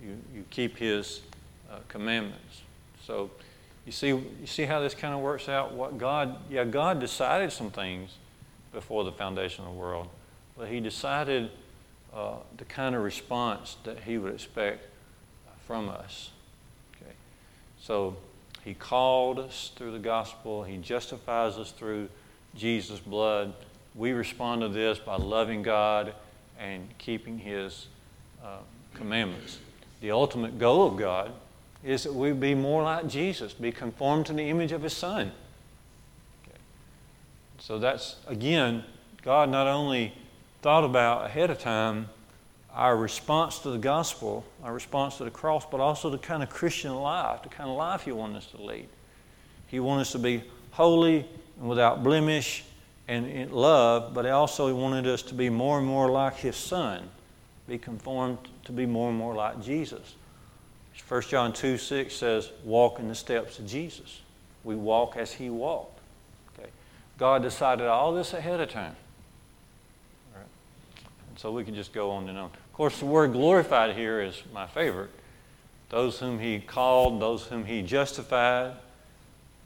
you, 0.02 0.18
you 0.34 0.44
keep 0.50 0.76
His 0.76 1.22
uh, 1.70 1.78
commandments. 1.88 2.60
So 3.06 3.30
you 3.86 3.92
see, 3.92 4.08
you 4.08 4.46
see 4.46 4.64
how 4.64 4.80
this 4.80 4.94
kind 4.94 5.14
of 5.14 5.20
works 5.20 5.48
out? 5.48 5.72
What 5.72 5.96
God, 5.96 6.36
yeah, 6.50 6.64
God 6.64 7.00
decided 7.00 7.50
some 7.50 7.70
things 7.70 8.10
before 8.72 9.04
the 9.04 9.12
foundation 9.12 9.64
of 9.64 9.72
the 9.72 9.78
world, 9.78 10.08
but 10.58 10.68
He 10.68 10.80
decided 10.80 11.50
uh, 12.12 12.34
the 12.58 12.66
kind 12.66 12.94
of 12.94 13.02
response 13.02 13.78
that 13.84 14.00
He 14.00 14.18
would 14.18 14.34
expect 14.34 14.86
from 15.66 15.88
us. 15.88 16.30
Okay, 16.96 17.12
so 17.80 18.16
he 18.64 18.74
called 18.74 19.38
us 19.38 19.72
through 19.76 19.92
the 19.92 19.98
gospel. 19.98 20.62
He 20.62 20.78
justifies 20.78 21.56
us 21.56 21.70
through 21.70 22.08
Jesus' 22.54 22.98
blood. 22.98 23.54
We 23.94 24.12
respond 24.12 24.62
to 24.62 24.68
this 24.68 24.98
by 24.98 25.16
loving 25.16 25.62
God 25.62 26.14
and 26.58 26.88
keeping 26.98 27.38
His 27.38 27.86
uh, 28.42 28.58
commandments. 28.94 29.58
The 30.00 30.10
ultimate 30.10 30.58
goal 30.58 30.86
of 30.86 30.96
God 30.96 31.32
is 31.84 32.04
that 32.04 32.14
we 32.14 32.32
be 32.32 32.54
more 32.54 32.82
like 32.82 33.06
Jesus, 33.06 33.52
be 33.52 33.70
conformed 33.70 34.26
to 34.26 34.32
the 34.32 34.42
image 34.42 34.72
of 34.72 34.82
His 34.82 34.96
Son. 34.96 35.30
Okay. 36.42 36.58
So 37.58 37.78
that's, 37.78 38.16
again, 38.26 38.84
God 39.22 39.48
not 39.48 39.66
only 39.66 40.12
thought 40.62 40.84
about 40.84 41.26
ahead 41.26 41.50
of 41.50 41.58
time 41.58 42.08
our 42.72 42.96
response 42.96 43.60
to 43.60 43.70
the 43.70 43.78
gospel, 43.78 44.44
our 44.64 44.74
response 44.74 45.18
to 45.18 45.24
the 45.24 45.30
cross, 45.30 45.64
but 45.70 45.78
also 45.78 46.10
the 46.10 46.18
kind 46.18 46.42
of 46.42 46.50
Christian 46.50 46.92
life, 46.94 47.42
the 47.44 47.48
kind 47.48 47.70
of 47.70 47.76
life 47.76 48.02
He 48.02 48.12
wants 48.12 48.38
us 48.38 48.46
to 48.52 48.60
lead. 48.60 48.88
He 49.68 49.78
wants 49.78 50.08
us 50.08 50.12
to 50.12 50.18
be 50.18 50.42
holy 50.72 51.24
and 51.60 51.68
without 51.68 52.02
blemish 52.02 52.64
and 53.06 53.26
in 53.26 53.52
love, 53.52 54.14
but 54.14 54.24
He 54.24 54.30
also 54.30 54.74
wanted 54.74 55.06
us 55.06 55.22
to 55.22 55.34
be 55.34 55.50
more 55.50 55.78
and 55.78 55.86
more 55.86 56.10
like 56.10 56.36
His 56.36 56.56
Son 56.56 57.08
be 57.66 57.78
conformed 57.78 58.38
to 58.64 58.72
be 58.72 58.86
more 58.86 59.08
and 59.08 59.18
more 59.18 59.34
like 59.34 59.62
Jesus. 59.62 60.16
1 61.08 61.22
John 61.22 61.52
2 61.52 61.76
6 61.76 62.14
says, 62.14 62.50
Walk 62.64 62.98
in 62.98 63.08
the 63.08 63.14
steps 63.14 63.58
of 63.58 63.66
Jesus. 63.66 64.20
We 64.62 64.74
walk 64.74 65.16
as 65.16 65.32
He 65.32 65.50
walked. 65.50 65.98
Okay? 66.58 66.68
God 67.18 67.42
decided 67.42 67.86
all 67.86 68.14
this 68.14 68.32
ahead 68.32 68.60
of 68.60 68.70
time. 68.70 68.96
And 70.34 71.38
so 71.38 71.50
we 71.50 71.64
can 71.64 71.74
just 71.74 71.92
go 71.92 72.10
on 72.12 72.28
and 72.28 72.38
on. 72.38 72.46
Of 72.46 72.72
course, 72.72 72.98
the 72.98 73.06
word 73.06 73.32
glorified 73.32 73.96
here 73.96 74.20
is 74.20 74.40
my 74.52 74.66
favorite. 74.66 75.10
Those 75.90 76.18
whom 76.18 76.38
He 76.38 76.60
called, 76.60 77.20
those 77.20 77.44
whom 77.44 77.64
He 77.64 77.82
justified, 77.82 78.72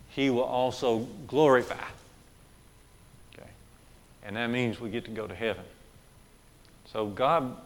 He 0.09 0.31
will 0.31 0.43
also 0.43 1.01
glorify. 1.27 1.85
And 4.29 4.37
that 4.37 4.51
means 4.51 4.79
we 4.79 4.91
get 4.91 5.07
to 5.07 5.11
go 5.11 5.27
to 5.27 5.35
heaven. 5.35 5.65
So 6.93 7.07
God, 7.07 7.57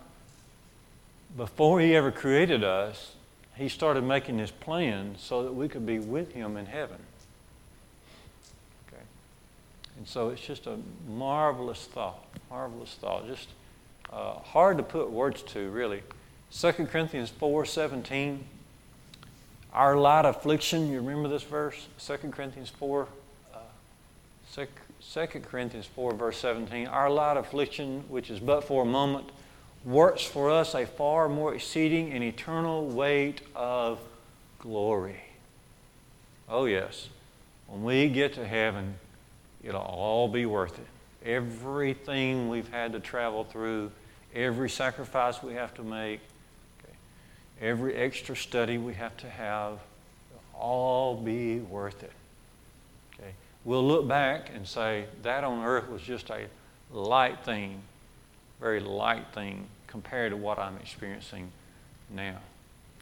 before 1.36 1.80
He 1.80 1.96
ever 1.96 2.12
created 2.12 2.62
us, 2.62 3.16
He 3.56 3.68
started 3.68 4.04
making 4.04 4.38
His 4.38 4.52
plan 4.52 5.16
so 5.18 5.42
that 5.42 5.52
we 5.52 5.68
could 5.68 5.84
be 5.84 5.98
with 5.98 6.32
Him 6.32 6.56
in 6.56 6.66
heaven. 6.66 6.98
Okay? 8.86 9.02
And 9.98 10.06
so 10.06 10.28
it's 10.28 10.40
just 10.40 10.68
a 10.68 10.78
marvelous 11.08 11.84
thought, 11.86 12.24
marvelous 12.48 12.94
thought. 12.94 13.26
Just 13.26 13.48
uh, 14.12 14.34
hard 14.34 14.76
to 14.76 14.84
put 14.84 15.10
words 15.10 15.42
to, 15.42 15.68
really. 15.70 16.04
2 16.52 16.72
Corinthians 16.72 17.28
4 17.28 17.66
17. 17.66 18.44
Our 19.72 19.96
light 19.96 20.26
affliction, 20.26 20.92
you 20.92 21.00
remember 21.00 21.28
this 21.28 21.42
verse? 21.42 21.88
2 21.98 22.18
Corinthians 22.30 22.68
4, 22.68 23.08
uh, 23.52 23.58
2 24.54 24.66
Corinthians 25.42 25.86
4, 25.86 26.14
verse 26.14 26.38
17. 26.38 26.86
Our 26.86 27.10
light 27.10 27.36
affliction, 27.36 28.04
which 28.08 28.30
is 28.30 28.40
but 28.40 28.64
for 28.64 28.82
a 28.82 28.86
moment, 28.86 29.30
works 29.84 30.22
for 30.22 30.50
us 30.50 30.74
a 30.74 30.86
far 30.86 31.28
more 31.28 31.54
exceeding 31.54 32.12
and 32.12 32.22
eternal 32.22 32.86
weight 32.86 33.40
of 33.54 33.98
glory. 34.58 35.20
Oh, 36.48 36.64
yes. 36.66 37.08
When 37.66 37.84
we 37.84 38.08
get 38.08 38.34
to 38.34 38.46
heaven, 38.46 38.94
it'll 39.62 39.80
all 39.80 40.28
be 40.28 40.46
worth 40.46 40.78
it. 40.78 40.86
Everything 41.26 42.48
we've 42.48 42.68
had 42.68 42.92
to 42.92 43.00
travel 43.00 43.44
through, 43.44 43.90
every 44.34 44.70
sacrifice 44.70 45.42
we 45.42 45.54
have 45.54 45.74
to 45.74 45.82
make, 45.82 46.20
okay, 46.80 46.94
every 47.60 47.94
extra 47.94 48.36
study 48.36 48.78
we 48.78 48.94
have 48.94 49.16
to 49.18 49.28
have, 49.28 49.78
all 50.54 51.16
be 51.16 51.60
worth 51.60 52.02
it. 52.02 52.12
We'll 53.64 53.86
look 53.86 54.08
back 54.08 54.50
and 54.54 54.66
say, 54.66 55.06
that 55.22 55.44
on 55.44 55.64
earth 55.64 55.88
was 55.88 56.02
just 56.02 56.30
a 56.30 56.46
light 56.92 57.44
thing 57.44 57.82
very 58.62 58.78
light 58.78 59.26
thing 59.34 59.66
compared 59.88 60.30
to 60.30 60.36
what 60.36 60.56
I'm 60.56 60.76
experiencing 60.76 61.50
now. 62.08 62.38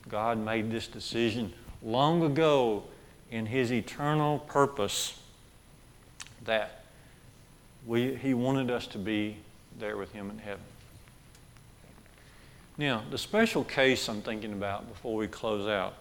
God 0.08 0.38
made 0.38 0.70
this 0.70 0.86
decision 0.86 1.52
long 1.82 2.24
ago 2.24 2.84
in 3.30 3.44
His 3.44 3.70
eternal 3.70 4.38
purpose 4.38 5.20
that 6.46 6.84
we, 7.86 8.14
He 8.14 8.32
wanted 8.32 8.70
us 8.70 8.86
to 8.88 8.98
be 8.98 9.36
there 9.78 9.98
with 9.98 10.12
Him 10.12 10.30
in 10.30 10.38
heaven. 10.38 10.64
Now, 12.78 13.02
the 13.10 13.18
special 13.18 13.62
case 13.62 14.08
I'm 14.08 14.22
thinking 14.22 14.54
about 14.54 14.88
before 14.88 15.14
we 15.14 15.28
close 15.28 15.68
out, 15.68 15.92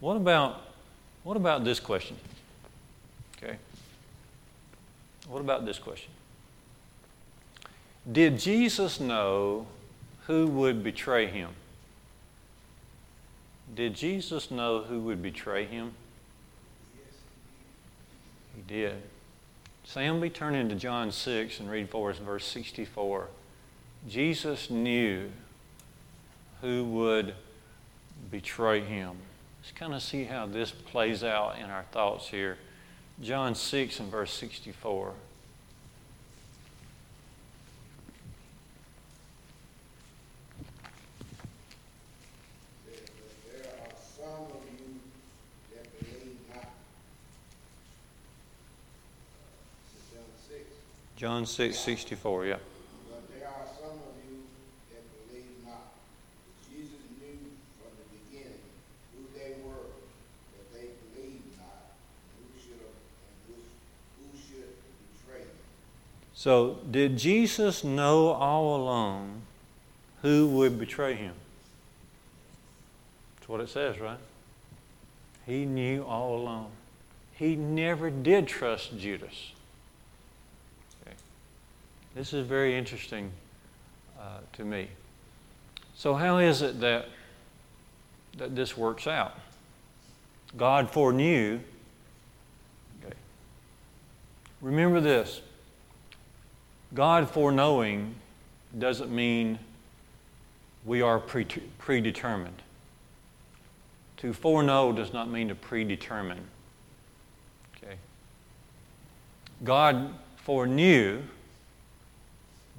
what 0.00 0.16
about, 0.16 0.60
what 1.24 1.38
about 1.38 1.64
this 1.64 1.80
question? 1.80 2.18
What 5.28 5.40
about 5.40 5.66
this 5.66 5.78
question? 5.78 6.10
Did 8.10 8.38
Jesus 8.38 8.98
know 8.98 9.66
who 10.26 10.46
would 10.46 10.82
betray 10.82 11.26
him? 11.26 11.50
Did 13.74 13.94
Jesus 13.94 14.50
know 14.50 14.82
who 14.82 15.00
would 15.00 15.22
betray 15.22 15.66
him? 15.66 15.92
He 18.56 18.62
did. 18.66 19.02
Sam, 19.84 20.20
be 20.20 20.30
turning 20.30 20.68
to 20.68 20.74
John 20.74 21.12
6 21.12 21.60
and 21.60 21.70
read 21.70 21.90
for 21.90 22.10
us 22.10 22.18
verse 22.18 22.46
64. 22.46 23.28
Jesus 24.08 24.70
knew 24.70 25.30
who 26.60 26.84
would 26.84 27.34
betray 28.30 28.80
him. 28.80 29.16
Let's 29.60 29.72
kind 29.72 29.94
of 29.94 30.02
see 30.02 30.24
how 30.24 30.46
this 30.46 30.70
plays 30.70 31.22
out 31.22 31.58
in 31.58 31.70
our 31.70 31.84
thoughts 31.92 32.28
here. 32.28 32.58
John 33.20 33.54
6 33.54 34.00
and 34.00 34.10
verse 34.10 34.32
64. 34.32 35.12
John 51.18 51.46
6, 51.46 51.76
64, 51.76 52.46
yeah. 52.46 52.54
But 53.10 53.28
there 53.34 53.48
are 53.48 53.66
some 53.74 53.90
of 53.90 54.14
you 54.22 54.38
that 54.94 55.02
believe 55.26 55.50
not. 55.66 55.90
Jesus 56.70 56.94
knew 57.18 57.34
from 57.74 57.90
the 57.98 58.06
beginning 58.22 58.62
who 59.10 59.26
they 59.34 59.58
were, 59.66 59.90
that 60.54 60.70
they 60.70 60.94
believed 61.10 61.58
not, 61.58 61.98
who 62.38 62.46
should 62.62 62.78
have, 62.78 62.94
and 62.94 63.34
who 63.50 64.30
should 64.38 64.78
betray 65.18 65.42
them. 65.42 65.58
So, 66.48 66.78
did 66.90 67.18
Jesus 67.18 67.84
know 67.84 68.28
all 68.28 68.74
along 68.74 69.42
who 70.22 70.48
would 70.48 70.78
betray 70.78 71.14
him? 71.14 71.34
That's 73.36 73.50
what 73.50 73.60
it 73.60 73.68
says, 73.68 74.00
right? 74.00 74.16
He 75.44 75.66
knew 75.66 76.04
all 76.04 76.38
along. 76.38 76.70
He 77.34 77.54
never 77.54 78.08
did 78.08 78.48
trust 78.48 78.98
Judas. 78.98 79.52
Okay. 81.02 81.14
This 82.14 82.32
is 82.32 82.46
very 82.46 82.74
interesting 82.74 83.30
uh, 84.18 84.38
to 84.54 84.64
me. 84.64 84.88
So, 85.96 86.14
how 86.14 86.38
is 86.38 86.62
it 86.62 86.80
that, 86.80 87.10
that 88.38 88.56
this 88.56 88.74
works 88.74 89.06
out? 89.06 89.34
God 90.56 90.90
foreknew. 90.90 91.60
Okay. 93.04 93.14
Remember 94.62 95.02
this 95.02 95.42
God 96.94 97.28
foreknowing 97.28 98.14
doesn't 98.78 99.10
mean 99.10 99.58
we 100.84 101.02
are 101.02 101.18
predetermined. 101.18 102.62
To 104.18 104.32
foreknow 104.32 104.92
does 104.92 105.12
not 105.12 105.30
mean 105.30 105.48
to 105.48 105.54
predetermine. 105.54 106.44
Okay. 107.76 107.96
God 109.64 110.14
foreknew 110.36 111.22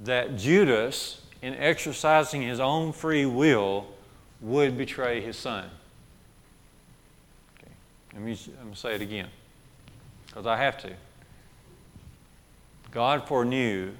that 0.03 0.37
Judas, 0.37 1.21
in 1.41 1.53
exercising 1.55 2.41
his 2.41 2.59
own 2.59 2.91
free 2.91 3.25
will, 3.25 3.87
would 4.41 4.77
betray 4.77 5.21
his 5.21 5.37
son. 5.37 5.69
Okay. 7.57 7.71
Let 8.13 8.23
me, 8.23 8.37
let 8.57 8.65
me 8.65 8.75
say 8.75 8.95
it 8.95 9.01
again, 9.01 9.27
because 10.27 10.45
I 10.47 10.57
have 10.57 10.77
to. 10.79 10.93
God 12.91 13.27
foreknew 13.27 13.91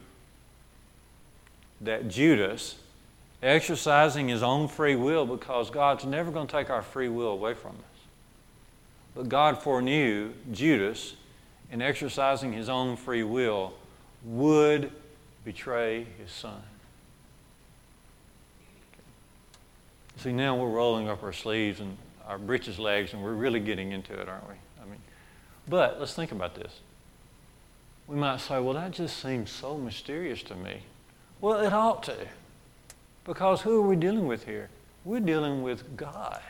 that 1.82 2.08
Judas, 2.08 2.76
exercising 3.42 4.28
his 4.28 4.44
own 4.44 4.68
free 4.68 4.96
will, 4.96 5.26
because 5.26 5.70
God's 5.70 6.06
never 6.06 6.32
going 6.32 6.48
to 6.48 6.52
take 6.52 6.70
our 6.70 6.82
free 6.82 7.10
will 7.10 7.30
away 7.30 7.54
from 7.54 7.72
us. 7.72 8.00
But 9.16 9.30
God 9.30 9.62
foreknew 9.62 10.32
Judas, 10.52 11.16
in 11.72 11.82
exercising 11.82 12.54
his 12.54 12.68
own 12.70 12.98
free 12.98 13.24
will, 13.24 13.74
would 14.24 14.92
betray 15.46 16.06
his 16.18 16.32
son. 16.32 16.62
See, 20.18 20.34
now 20.34 20.56
we're 20.56 20.70
rolling 20.70 21.08
up 21.08 21.24
our 21.24 21.32
sleeves 21.32 21.80
and 21.80 21.98
our 22.28 22.38
breeches 22.38 22.78
legs, 22.78 23.14
and 23.14 23.24
we're 23.24 23.34
really 23.34 23.60
getting 23.60 23.94
into 23.94 24.14
it, 24.14 24.28
aren't 24.28 24.48
we? 24.50 24.56
I 24.82 24.86
mean, 24.86 25.00
but 25.68 26.00
let's 26.00 26.14
think 26.14 26.32
about 26.32 26.56
this. 26.56 26.80
We 28.10 28.16
might 28.16 28.40
say, 28.40 28.60
well, 28.60 28.74
that 28.74 28.90
just 28.92 29.22
seems 29.22 29.52
so 29.52 29.78
mysterious 29.78 30.42
to 30.44 30.56
me. 30.56 30.82
Well, 31.42 31.60
it 31.60 31.72
ought 31.72 32.02
to. 32.04 32.18
Because 33.24 33.62
who 33.62 33.78
are 33.78 33.88
we 33.88 33.96
dealing 33.96 34.26
with 34.26 34.46
here? 34.46 34.70
We're 35.06 35.20
dealing 35.20 35.62
with 35.62 35.96
God. 35.96 36.42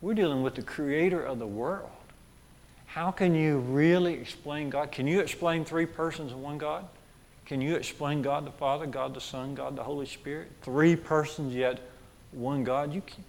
We're 0.00 0.14
dealing 0.14 0.42
with 0.42 0.54
the 0.54 0.62
creator 0.62 1.22
of 1.22 1.38
the 1.38 1.46
world. 1.46 1.90
How 2.86 3.10
can 3.10 3.34
you 3.34 3.58
really 3.58 4.14
explain 4.14 4.70
God? 4.70 4.90
Can 4.90 5.06
you 5.06 5.20
explain 5.20 5.62
three 5.62 5.84
persons 5.84 6.32
in 6.32 6.40
one 6.40 6.56
God? 6.56 6.86
Can 7.44 7.60
you 7.60 7.76
explain 7.76 8.22
God 8.22 8.46
the 8.46 8.50
Father, 8.50 8.86
God 8.86 9.12
the 9.12 9.20
Son, 9.20 9.54
God 9.54 9.76
the 9.76 9.84
Holy 9.84 10.06
Spirit? 10.06 10.50
Three 10.62 10.96
persons, 10.96 11.54
yet 11.54 11.80
one 12.32 12.64
God? 12.64 12.94
You 12.94 13.02
can't. 13.02 13.26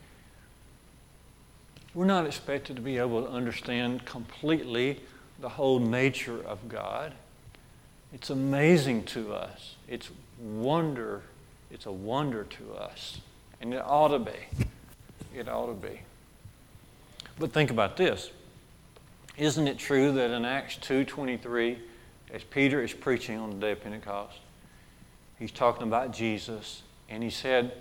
We're 1.94 2.06
not 2.06 2.26
expected 2.26 2.78
to 2.78 2.82
be 2.82 2.98
able 2.98 3.24
to 3.24 3.30
understand 3.30 4.06
completely 4.06 5.02
the 5.42 5.50
whole 5.50 5.80
nature 5.80 6.42
of 6.46 6.70
God. 6.70 7.14
It's 8.14 8.30
amazing 8.30 9.04
to 9.06 9.34
us. 9.34 9.76
It's 9.88 10.10
wonder. 10.40 11.22
It's 11.72 11.86
a 11.86 11.92
wonder 11.92 12.44
to 12.44 12.74
us. 12.74 13.22
And 13.62 13.74
it 13.74 13.84
ought 13.86 14.10
to 14.10 14.20
be. 14.20 14.66
It 15.36 15.48
ought 15.48 15.68
to 15.68 15.74
be. 15.74 16.02
But 17.38 17.52
think 17.54 17.72
about 17.72 17.98
this. 17.98 18.32
Isn't 19.38 19.68
it 19.68 19.78
true 19.78 20.12
that 20.14 20.32
in 20.32 20.44
Acts 20.44 20.76
2.23, 20.78 21.78
as 22.34 22.44
Peter 22.44 22.84
is 22.84 22.94
preaching 22.94 23.38
on 23.38 23.52
the 23.52 23.56
day 23.56 23.72
of 23.72 23.82
Pentecost, 23.82 24.38
he's 25.38 25.52
talking 25.52 25.84
about 25.84 26.12
Jesus, 26.12 26.84
and 27.10 27.24
he 27.24 27.30
said 27.30 27.74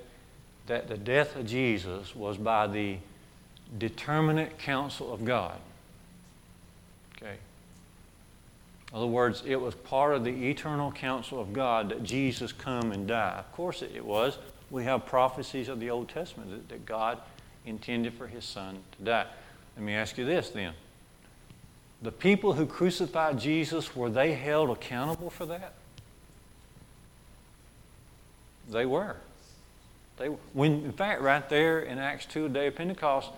that 0.66 0.88
the 0.88 0.96
death 0.96 1.34
of 1.34 1.46
Jesus 1.46 2.14
was 2.14 2.36
by 2.36 2.66
the 2.66 2.98
determinate 3.76 4.58
counsel 4.58 5.12
of 5.12 5.24
God. 5.24 5.58
Okay. 7.16 7.36
In 8.90 8.96
other 8.96 9.06
words, 9.06 9.42
it 9.46 9.60
was 9.60 9.74
part 9.74 10.14
of 10.14 10.24
the 10.24 10.48
eternal 10.48 10.90
counsel 10.90 11.40
of 11.40 11.52
God 11.52 11.90
that 11.90 12.02
Jesus 12.02 12.52
come 12.52 12.92
and 12.92 13.06
die. 13.06 13.36
Of 13.38 13.52
course 13.52 13.82
it 13.82 14.04
was. 14.04 14.38
We 14.70 14.84
have 14.84 15.04
prophecies 15.06 15.68
of 15.68 15.80
the 15.80 15.90
Old 15.90 16.08
Testament 16.08 16.50
that, 16.50 16.68
that 16.68 16.86
God 16.86 17.18
intended 17.66 18.14
for 18.14 18.26
his 18.26 18.44
son 18.44 18.78
to 18.98 19.04
die. 19.04 19.26
Let 19.76 19.84
me 19.84 19.94
ask 19.94 20.16
you 20.16 20.24
this 20.24 20.50
then. 20.50 20.72
The 22.00 22.12
people 22.12 22.54
who 22.54 22.64
crucified 22.64 23.38
Jesus, 23.38 23.94
were 23.94 24.08
they 24.08 24.32
held 24.32 24.70
accountable 24.70 25.30
for 25.30 25.46
that? 25.46 25.74
They 28.70 28.86
were. 28.86 29.16
They, 30.16 30.26
when, 30.26 30.84
in 30.84 30.92
fact, 30.92 31.20
right 31.22 31.48
there 31.48 31.80
in 31.80 31.98
Acts 31.98 32.26
2, 32.26 32.44
the 32.44 32.48
day 32.48 32.66
of 32.68 32.76
Pentecost, 32.76 33.30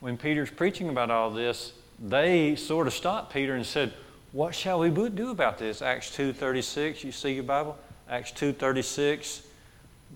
when 0.00 0.16
Peter's 0.16 0.50
preaching 0.50 0.88
about 0.88 1.10
all 1.10 1.30
this, 1.30 1.72
they 1.98 2.56
sort 2.56 2.86
of 2.86 2.92
stopped 2.92 3.32
Peter 3.32 3.54
and 3.54 3.66
said, 3.66 3.92
What 4.32 4.54
shall 4.54 4.78
we 4.78 4.90
do 4.90 5.30
about 5.30 5.58
this? 5.58 5.82
Acts 5.82 6.16
2.36, 6.16 7.02
you 7.02 7.12
see 7.12 7.32
your 7.32 7.42
Bible? 7.42 7.76
Acts 8.08 8.30
2.36, 8.32 9.42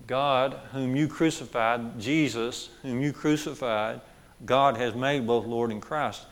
God, 0.07 0.59
whom 0.71 0.95
you 0.95 1.07
crucified, 1.07 1.99
Jesus, 1.99 2.69
whom 2.81 3.01
you 3.01 3.11
crucified, 3.11 4.01
God 4.45 4.77
has 4.77 4.95
made 4.95 5.27
both 5.27 5.45
Lord 5.45 5.71
and 5.71 5.81
Christ. 5.81 6.25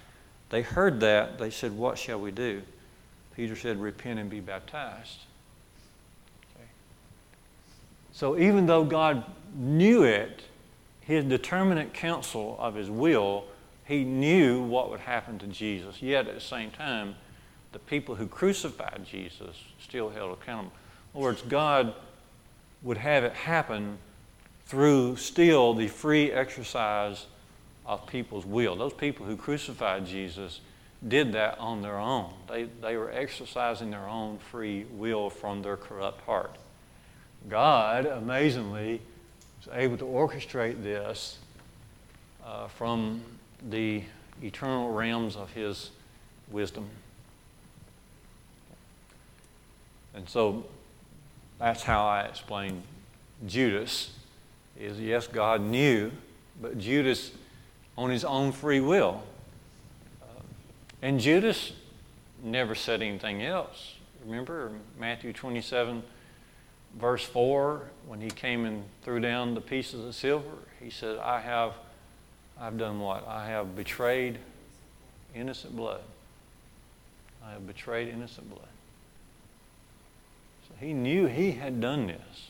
They 0.50 0.62
heard 0.62 1.00
that. 1.00 1.40
They 1.40 1.50
said, 1.50 1.72
What 1.76 1.98
shall 1.98 2.20
we 2.20 2.32
do? 2.32 2.62
Peter 3.36 3.56
said, 3.56 3.82
Repent 3.82 4.20
and 4.20 4.30
be 4.30 4.40
baptized. 4.40 5.20
Okay. 6.56 6.68
So 8.12 8.38
even 8.38 8.66
though 8.66 8.84
God 8.84 9.24
knew 9.56 10.04
it, 10.04 10.44
his 11.02 11.26
determinate 11.26 11.94
counsel 11.94 12.56
of 12.60 12.76
his 12.76 12.90
will, 12.90 13.46
he 13.86 14.04
knew 14.04 14.62
what 14.62 14.90
would 14.90 15.02
happen 15.02 15.40
to 15.40 15.48
Jesus. 15.48 16.02
Yet 16.02 16.28
at 16.28 16.36
the 16.36 16.42
same 16.42 16.72
time, 16.72 17.16
the 17.74 17.80
people 17.80 18.16
who 18.16 18.28
crucified 18.28 19.06
Jesus 19.06 19.62
still 19.82 20.10
held 20.10 20.32
accountable. 20.32 20.74
In 21.14 21.18
other 21.18 21.24
words, 21.26 21.42
God 21.42 21.94
would 22.82 22.98
have 22.98 23.24
it 23.24 23.34
happen 23.34 23.98
through 24.66 25.18
still 25.18 25.74
the 25.74 25.88
free 25.88 26.32
exercise 26.32 27.26
of 27.86 28.08
people's 28.08 28.46
will. 28.46 28.76
Those 28.76 28.94
people 28.94 29.26
who 29.26 29.36
crucified 29.36 30.06
Jesus 30.06 30.62
did 31.08 31.34
that 31.34 31.60
on 31.60 31.82
their 31.82 31.98
own. 31.98 32.34
They, 32.48 32.64
they 32.82 32.96
were 32.96 33.12
exercising 33.12 33.92
their 33.92 34.08
own 34.08 34.38
free 34.38 34.86
will 34.92 35.30
from 35.30 35.62
their 35.62 35.76
corrupt 35.76 36.22
heart. 36.22 36.56
God, 37.50 38.06
amazingly, 38.06 39.02
was 39.60 39.76
able 39.76 39.98
to 39.98 40.06
orchestrate 40.06 40.82
this 40.82 41.40
uh, 42.46 42.68
from 42.68 43.22
the 43.70 44.04
eternal 44.42 44.92
realms 44.92 45.36
of 45.36 45.52
His 45.52 45.92
wisdom. 46.50 46.88
And 50.16 50.28
so 50.28 50.66
that's 51.60 51.84
how 51.84 52.06
I 52.06 52.22
explain 52.22 52.84
Judas. 53.46 54.12
Is 54.80 55.00
yes, 55.00 55.28
God 55.28 55.62
knew, 55.62 56.12
but 56.62 56.78
Judas 56.78 57.32
on 57.98 58.10
his 58.10 58.26
own 58.26 58.52
free 58.52 58.80
will. 58.80 59.24
Uh, 60.22 60.42
and 61.02 61.20
Judas 61.20 61.74
never 62.44 62.76
said 62.76 63.02
anything 63.02 63.44
else. 63.44 63.96
Remember 64.26 64.72
Matthew 65.00 65.34
27, 65.34 66.04
verse 67.00 67.24
4, 67.24 67.84
when 68.08 68.22
he 68.22 68.30
came 68.30 68.66
and 68.66 68.84
threw 69.04 69.20
down 69.20 69.54
the 69.54 69.62
pieces 69.62 70.06
of 70.06 70.16
silver, 70.16 70.58
he 70.82 70.90
said, 70.90 71.18
I 71.20 71.40
have, 71.40 71.74
I've 72.60 72.78
done 72.78 73.00
what? 73.00 73.28
I 73.28 73.46
have 73.48 73.76
betrayed 73.76 74.40
innocent 75.36 75.76
blood. 75.76 76.02
I 77.46 77.52
have 77.52 77.68
betrayed 77.68 78.08
innocent 78.08 78.50
blood. 78.50 78.68
He 80.84 80.92
knew 80.92 81.28
he 81.28 81.52
had 81.52 81.80
done 81.80 82.08
this, 82.08 82.50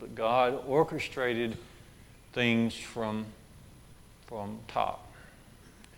but 0.00 0.16
God 0.16 0.64
orchestrated 0.66 1.56
things 2.32 2.74
from 2.74 3.26
from 4.26 4.58
top. 4.66 5.12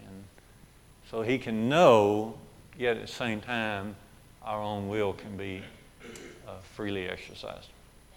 And 0.01 0.25
so 1.11 1.23
he 1.23 1.39
can 1.39 1.71
know, 1.71 2.35
yet 2.77 2.99
at 2.99 3.07
the 3.07 3.13
same 3.13 3.41
time, 3.41 3.97
our 4.43 4.61
own 4.61 4.89
will 4.89 5.15
can 5.15 5.39
be 5.39 5.63
uh, 6.47 6.57
freely 6.75 7.09
exercised. 7.09 7.69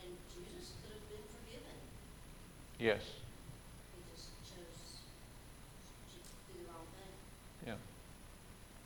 And 0.03 0.11
Jesus 0.27 0.71
could 0.83 0.93
have 0.93 1.09
been 1.09 1.23
forgiven. 1.45 1.77
Yes. 2.79 3.01
He 3.93 4.01
just 4.13 4.29
chose 4.43 4.99
to 6.11 6.53
do 6.53 6.59
the 6.65 6.69
wrong 6.69 6.83
thing. 6.97 7.67
Yeah. 7.67 7.75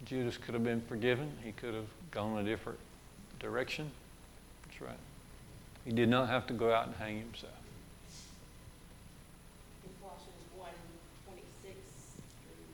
Judas 0.05 0.37
could 0.37 0.53
have 0.53 0.63
been 0.63 0.81
forgiven. 0.81 1.31
He 1.43 1.51
could 1.51 1.73
have 1.73 1.87
gone 2.11 2.37
a 2.37 2.43
different 2.43 2.77
direction. 3.39 3.89
He 5.85 5.91
did 5.91 6.09
not 6.09 6.29
have 6.29 6.45
to 6.47 6.53
go 6.53 6.71
out 6.71 6.87
and 6.87 6.95
hang 6.95 7.17
himself. 7.19 7.57
in 9.83 9.89
Colossians 9.97 10.45
one 10.53 10.77
twenty-six 11.25 11.77
through 12.45 12.69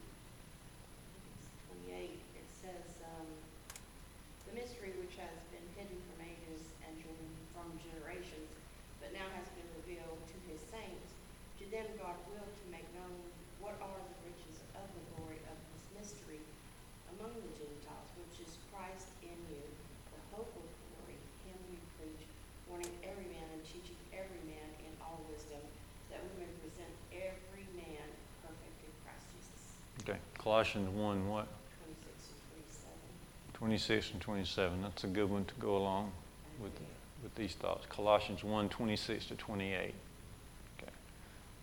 twenty-eight, 1.72 2.20
it 2.36 2.48
says, 2.52 3.00
um, 3.08 3.28
the 4.52 4.54
mystery 4.60 4.92
which 5.00 5.16
has 5.16 5.40
been 5.56 5.64
hidden 5.80 5.96
from 6.12 6.20
ages 6.28 6.68
and 6.84 6.94
from 7.56 7.72
generations, 7.80 8.52
but 9.00 9.16
now 9.16 9.26
has 9.40 9.48
been 9.56 9.72
revealed 9.82 10.20
to 10.28 10.38
his 10.52 10.60
saints. 10.68 11.16
To 11.58 11.66
them 11.72 11.88
God 11.96 12.20
willed 12.28 12.52
to 12.52 12.66
make 12.70 12.86
known 12.92 13.16
what 13.64 13.80
are 13.80 14.02
the 14.04 14.20
riches 14.28 14.62
of 14.76 14.86
the 14.94 15.04
glory 15.16 15.40
of 15.48 15.58
this 15.74 15.84
mystery 15.96 16.44
among 17.18 17.34
the 17.40 17.52
Gentiles, 17.56 18.12
which 18.20 18.46
is 18.46 18.60
Christ 18.70 19.10
in 19.24 19.40
you, 19.50 19.64
the 20.12 20.22
hope 20.36 20.52
of 20.54 20.68
glory. 20.92 21.18
Him 21.50 21.58
we 21.72 21.80
preach, 21.98 22.24
warning 22.70 22.94
every 23.02 23.26
man 23.34 23.48
and 23.58 23.64
teaching 23.66 23.98
every 24.18 24.42
man 24.50 24.68
in 24.82 24.92
all 25.02 25.22
wisdom, 25.32 25.62
that 26.10 26.20
we 26.24 26.44
may 26.44 26.50
present 26.62 26.90
every 27.14 27.66
man 27.78 28.04
perfect 28.42 28.78
in 28.84 28.92
Christ 29.06 29.26
Jesus. 29.38 29.60
Okay. 30.04 30.20
Colossians 30.38 30.90
1, 30.90 31.30
what? 31.30 31.48
Twenty-six 33.54 34.12
and 34.12 34.22
twenty-seven. 34.22 34.82
26 34.82 34.82
and 34.82 34.82
27. 34.82 34.82
That's 34.82 35.04
a 35.04 35.08
good 35.08 35.30
one 35.30 35.46
to 35.46 35.54
go 35.60 35.78
along 35.78 36.12
with, 36.62 36.72
with 37.24 37.34
these 37.36 37.54
thoughts. 37.54 37.86
Colossians 37.90 38.44
1, 38.44 38.70
26 38.70 39.26
to 39.28 39.36
28. 39.36 39.78
Okay. 40.82 40.92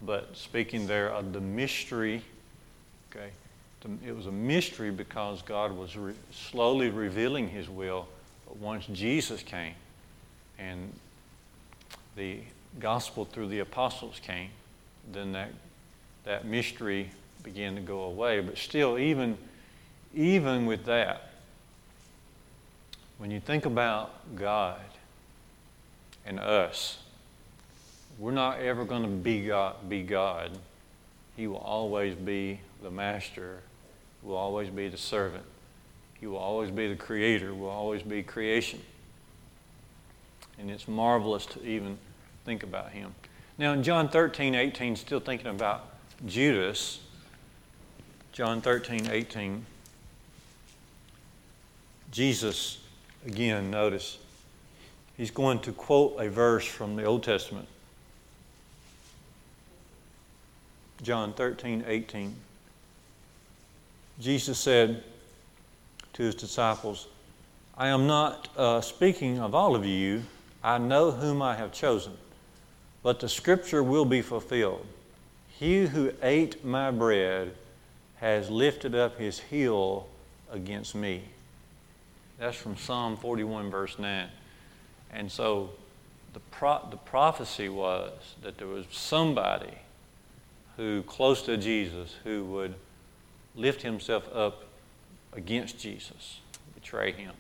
But 0.02 0.36
speaking 0.36 0.86
there 0.86 1.10
of 1.10 1.32
the 1.32 1.40
mystery, 1.40 2.22
okay, 3.10 3.30
it 4.06 4.16
was 4.16 4.26
a 4.26 4.32
mystery 4.32 4.90
because 4.90 5.42
God 5.42 5.72
was 5.72 5.96
re- 5.96 6.14
slowly 6.30 6.88
revealing 6.90 7.48
his 7.48 7.68
will. 7.68 8.08
But 8.46 8.56
once 8.56 8.86
Jesus 8.86 9.42
came 9.42 9.74
and 10.58 10.92
the 12.16 12.38
gospel 12.80 13.24
through 13.24 13.48
the 13.48 13.60
apostles 13.60 14.20
came, 14.24 14.50
then 15.12 15.32
that, 15.32 15.50
that 16.24 16.44
mystery 16.44 17.10
began 17.42 17.74
to 17.74 17.80
go 17.80 18.02
away. 18.02 18.40
But 18.40 18.58
still, 18.58 18.98
even, 18.98 19.36
even 20.14 20.66
with 20.66 20.84
that, 20.86 21.30
when 23.18 23.30
you 23.30 23.40
think 23.40 23.66
about 23.66 24.12
God 24.34 24.80
and 26.26 26.40
us, 26.40 26.98
we're 28.18 28.32
not 28.32 28.60
ever 28.60 28.84
going 28.84 29.02
to 29.02 29.08
be 29.08 29.46
God, 29.46 29.88
be 29.88 30.02
God. 30.02 30.52
He 31.36 31.46
will 31.46 31.56
always 31.56 32.14
be 32.14 32.60
the 32.82 32.90
master, 32.90 33.58
will 34.22 34.36
always 34.36 34.70
be 34.70 34.88
the 34.88 34.96
servant. 34.96 35.44
He 36.20 36.26
will 36.26 36.38
always 36.38 36.70
be 36.70 36.88
the 36.88 36.96
creator, 36.96 37.54
will 37.54 37.68
always 37.68 38.02
be 38.02 38.22
creation. 38.22 38.80
And 40.58 40.70
it's 40.70 40.86
marvelous 40.86 41.46
to 41.46 41.64
even 41.64 41.98
think 42.44 42.62
about 42.62 42.90
him. 42.90 43.14
Now, 43.58 43.72
in 43.72 43.82
John 43.82 44.08
13, 44.08 44.54
18, 44.54 44.96
still 44.96 45.20
thinking 45.20 45.48
about 45.48 45.88
Judas, 46.26 47.00
John 48.32 48.60
13, 48.60 49.08
18, 49.10 49.64
Jesus, 52.10 52.78
again, 53.26 53.70
notice, 53.70 54.18
he's 55.16 55.30
going 55.30 55.58
to 55.60 55.72
quote 55.72 56.16
a 56.18 56.28
verse 56.28 56.64
from 56.66 56.96
the 56.96 57.04
Old 57.04 57.22
Testament. 57.22 57.68
John 61.02 61.32
13, 61.32 61.84
18. 61.86 62.34
Jesus 64.20 64.58
said 64.58 65.02
to 66.12 66.22
his 66.22 66.34
disciples, 66.34 67.08
I 67.76 67.88
am 67.88 68.06
not 68.06 68.48
uh, 68.56 68.80
speaking 68.80 69.40
of 69.40 69.54
all 69.54 69.74
of 69.74 69.84
you. 69.84 70.22
I 70.64 70.78
know 70.78 71.10
whom 71.10 71.42
I 71.42 71.54
have 71.56 71.72
chosen. 71.72 72.14
but 73.02 73.20
the 73.20 73.28
scripture 73.28 73.82
will 73.82 74.06
be 74.06 74.22
fulfilled. 74.22 74.86
He 75.46 75.86
who 75.86 76.12
ate 76.22 76.64
my 76.64 76.90
bread 76.90 77.52
has 78.16 78.48
lifted 78.48 78.94
up 78.94 79.18
his 79.18 79.38
heel 79.38 80.08
against 80.50 80.94
me. 80.94 81.24
That's 82.38 82.56
from 82.56 82.78
Psalm 82.78 83.18
41, 83.18 83.70
verse 83.70 83.98
9. 83.98 84.28
And 85.12 85.30
so 85.30 85.70
the, 86.32 86.40
pro- 86.40 86.88
the 86.90 86.96
prophecy 86.96 87.68
was 87.68 88.12
that 88.42 88.56
there 88.56 88.66
was 88.66 88.86
somebody 88.90 89.74
who, 90.78 91.02
close 91.02 91.42
to 91.42 91.58
Jesus, 91.58 92.16
who 92.24 92.42
would 92.46 92.74
lift 93.54 93.82
himself 93.82 94.26
up 94.34 94.64
against 95.34 95.78
Jesus, 95.78 96.40
betray 96.74 97.12
him. 97.12 97.34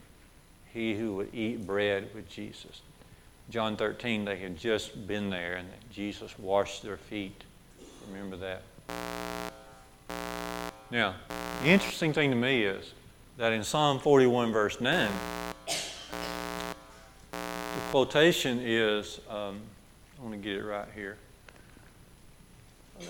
He 0.74 0.94
who 0.94 1.14
would 1.14 1.34
eat 1.34 1.66
bread 1.66 2.10
with 2.14 2.28
Jesus. 2.28 2.82
John 3.50 3.76
13, 3.76 4.24
they 4.24 4.36
had 4.36 4.58
just 4.58 5.06
been 5.06 5.30
there 5.30 5.54
and 5.54 5.68
Jesus 5.90 6.38
washed 6.38 6.82
their 6.82 6.96
feet. 6.96 7.44
Remember 8.08 8.36
that? 8.36 8.62
Now, 10.90 11.14
the 11.62 11.68
interesting 11.68 12.12
thing 12.12 12.30
to 12.30 12.36
me 12.36 12.64
is 12.64 12.92
that 13.36 13.52
in 13.52 13.64
Psalm 13.64 13.98
41, 13.98 14.52
verse 14.52 14.80
9, 14.80 15.10
the 15.66 15.74
quotation 17.90 18.60
is 18.62 19.20
um, 19.28 19.60
I 20.18 20.22
want 20.22 20.34
to 20.34 20.38
get 20.38 20.56
it 20.56 20.64
right 20.64 20.88
here. 20.94 21.16
Uh, 23.00 23.04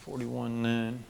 41, 0.00 0.62
9. 0.62 1.04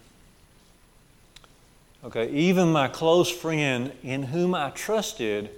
Okay, 2.04 2.30
even 2.30 2.72
my 2.72 2.88
close 2.88 3.30
friend 3.30 3.92
in 4.02 4.24
whom 4.24 4.54
I 4.54 4.70
trusted, 4.70 5.50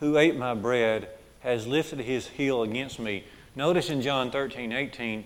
who 0.00 0.16
ate 0.16 0.36
my 0.36 0.54
bread, 0.54 1.08
has 1.40 1.66
lifted 1.66 2.00
his 2.00 2.28
heel 2.28 2.62
against 2.62 2.98
me. 2.98 3.24
Notice 3.56 3.90
in 3.90 4.00
John 4.02 4.30
13, 4.30 4.72
18, 4.72 5.24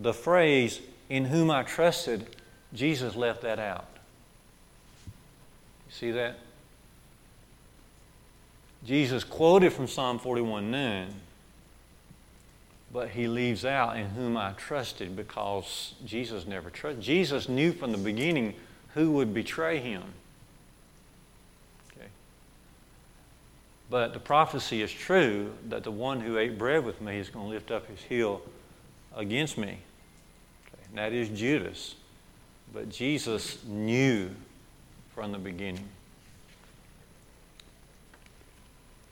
the 0.00 0.12
phrase, 0.12 0.80
in 1.08 1.24
whom 1.26 1.50
I 1.50 1.62
trusted, 1.62 2.36
Jesus 2.74 3.16
left 3.16 3.42
that 3.42 3.58
out. 3.58 3.86
You 5.06 5.92
see 5.92 6.10
that? 6.12 6.38
Jesus 8.84 9.24
quoted 9.24 9.72
from 9.72 9.88
Psalm 9.88 10.18
41 10.18 10.70
9, 10.70 11.14
but 12.92 13.08
he 13.10 13.26
leaves 13.26 13.64
out 13.64 13.96
in 13.96 14.10
whom 14.10 14.36
I 14.36 14.52
trusted 14.52 15.16
because 15.16 15.94
Jesus 16.04 16.46
never 16.46 16.70
trusted. 16.70 17.02
Jesus 17.02 17.48
knew 17.48 17.72
from 17.72 17.92
the 17.92 17.98
beginning 17.98 18.54
who 18.94 19.12
would 19.12 19.34
betray 19.34 19.78
him. 19.78 20.02
But 23.88 24.12
the 24.12 24.18
prophecy 24.18 24.82
is 24.82 24.92
true 24.92 25.52
that 25.68 25.84
the 25.84 25.90
one 25.90 26.20
who 26.20 26.38
ate 26.38 26.58
bread 26.58 26.84
with 26.84 27.00
me 27.00 27.18
is 27.18 27.28
going 27.28 27.46
to 27.46 27.50
lift 27.50 27.70
up 27.70 27.86
his 27.86 28.00
heel 28.00 28.42
against 29.14 29.56
me. 29.56 29.78
Okay. 30.66 30.82
And 30.88 30.98
that 30.98 31.12
is 31.12 31.28
Judas. 31.28 31.94
But 32.72 32.88
Jesus 32.90 33.64
knew 33.64 34.30
from 35.14 35.32
the 35.32 35.38
beginning. 35.38 35.88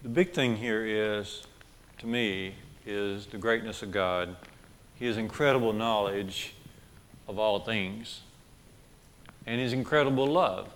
The 0.03 0.09
big 0.11 0.33
thing 0.33 0.57
here 0.57 0.85
is, 0.85 1.47
to 1.99 2.07
me, 2.07 2.57
is 2.85 3.27
the 3.27 3.39
greatness 3.39 3.83
of 3.83 3.91
God, 3.91 4.37
His 4.97 5.17
incredible 5.17 5.73
knowledge 5.73 6.53
of 7.27 7.39
all 7.39 7.61
things, 7.61 8.21
and 9.47 9.59
His 9.59 9.73
incredible 9.73 10.27
love. 10.27 10.69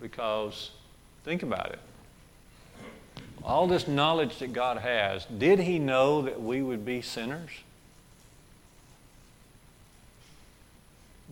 Because, 0.00 0.70
think 1.24 1.42
about 1.42 1.72
it. 1.72 1.80
All 3.44 3.66
this 3.66 3.88
knowledge 3.88 4.38
that 4.38 4.52
God 4.52 4.78
has, 4.78 5.24
did 5.26 5.58
He 5.58 5.78
know 5.78 6.22
that 6.22 6.40
we 6.40 6.62
would 6.62 6.84
be 6.84 7.02
sinners? 7.02 7.50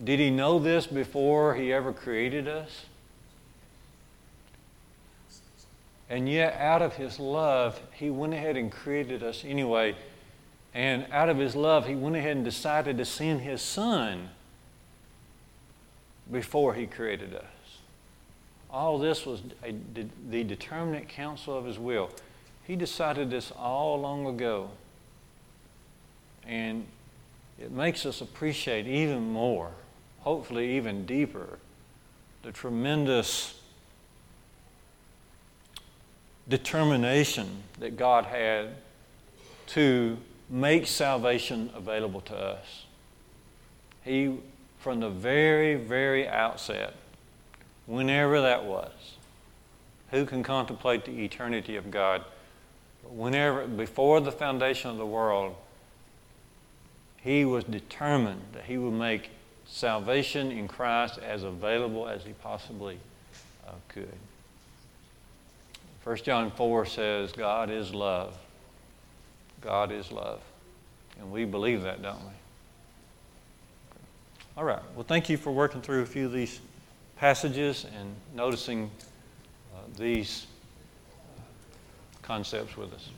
Did 0.03 0.19
He 0.19 0.29
know 0.29 0.59
this 0.59 0.87
before 0.87 1.55
He 1.55 1.71
ever 1.71 1.93
created 1.93 2.47
us? 2.47 2.85
And 6.09 6.27
yet, 6.27 6.55
out 6.55 6.81
of 6.81 6.95
His 6.95 7.19
love, 7.19 7.79
He 7.93 8.09
went 8.09 8.33
ahead 8.33 8.57
and 8.57 8.69
created 8.69 9.23
us 9.23 9.45
anyway. 9.45 9.95
And 10.73 11.05
out 11.11 11.29
of 11.29 11.37
His 11.37 11.55
love, 11.55 11.87
He 11.87 11.95
went 11.95 12.17
ahead 12.17 12.35
and 12.35 12.43
decided 12.43 12.97
to 12.97 13.05
send 13.05 13.41
His 13.41 13.61
Son 13.61 14.29
before 16.29 16.73
He 16.73 16.87
created 16.87 17.33
us. 17.33 17.45
All 18.71 18.97
this 18.97 19.25
was 19.25 19.41
a, 19.63 19.75
the 20.29 20.43
determinate 20.43 21.09
counsel 21.09 21.57
of 21.57 21.65
His 21.65 21.77
will. 21.77 22.09
He 22.63 22.75
decided 22.75 23.29
this 23.29 23.51
all 23.51 23.99
long 23.99 24.25
ago. 24.27 24.69
And 26.47 26.85
it 27.59 27.71
makes 27.71 28.05
us 28.05 28.21
appreciate 28.21 28.87
even 28.87 29.31
more, 29.31 29.71
hopefully, 30.21 30.77
even 30.77 31.05
deeper, 31.05 31.59
the 32.43 32.51
tremendous 32.51 33.59
determination 36.47 37.63
that 37.79 37.97
God 37.97 38.25
had 38.25 38.69
to 39.67 40.17
make 40.49 40.87
salvation 40.87 41.69
available 41.75 42.21
to 42.21 42.35
us. 42.35 42.85
He, 44.03 44.37
from 44.79 44.99
the 44.99 45.09
very, 45.09 45.75
very 45.75 46.27
outset, 46.27 46.95
whenever 47.91 48.41
that 48.41 48.63
was, 48.63 48.91
who 50.11 50.25
can 50.25 50.43
contemplate 50.43 51.03
the 51.03 51.25
eternity 51.25 51.75
of 51.75 51.91
God? 51.91 52.23
Whenever, 53.03 53.67
before 53.67 54.21
the 54.21 54.31
foundation 54.31 54.89
of 54.89 54.97
the 54.97 55.05
world, 55.05 55.55
he 57.17 57.43
was 57.43 57.65
determined 57.65 58.41
that 58.53 58.63
he 58.63 58.77
would 58.77 58.93
make 58.93 59.29
salvation 59.65 60.51
in 60.51 60.69
Christ 60.69 61.19
as 61.19 61.43
available 61.43 62.07
as 62.07 62.23
he 62.23 62.31
possibly 62.31 62.97
uh, 63.67 63.73
could. 63.89 64.17
1 66.05 66.17
John 66.17 66.49
4 66.51 66.85
says, 66.85 67.33
God 67.33 67.69
is 67.69 67.93
love. 67.93 68.37
God 69.59 69.91
is 69.91 70.11
love. 70.11 70.39
And 71.19 71.29
we 71.29 71.43
believe 71.43 71.81
that, 71.83 72.01
don't 72.01 72.23
we? 72.23 72.31
All 74.57 74.63
right. 74.63 74.81
Well, 74.95 75.05
thank 75.05 75.29
you 75.29 75.35
for 75.35 75.51
working 75.51 75.81
through 75.81 76.01
a 76.01 76.05
few 76.05 76.25
of 76.25 76.31
these 76.31 76.61
passages 77.21 77.85
and 77.99 78.15
noticing 78.33 78.89
uh, 79.75 79.77
these 79.95 80.47
concepts 82.23 82.75
with 82.75 82.91
us. 82.93 83.09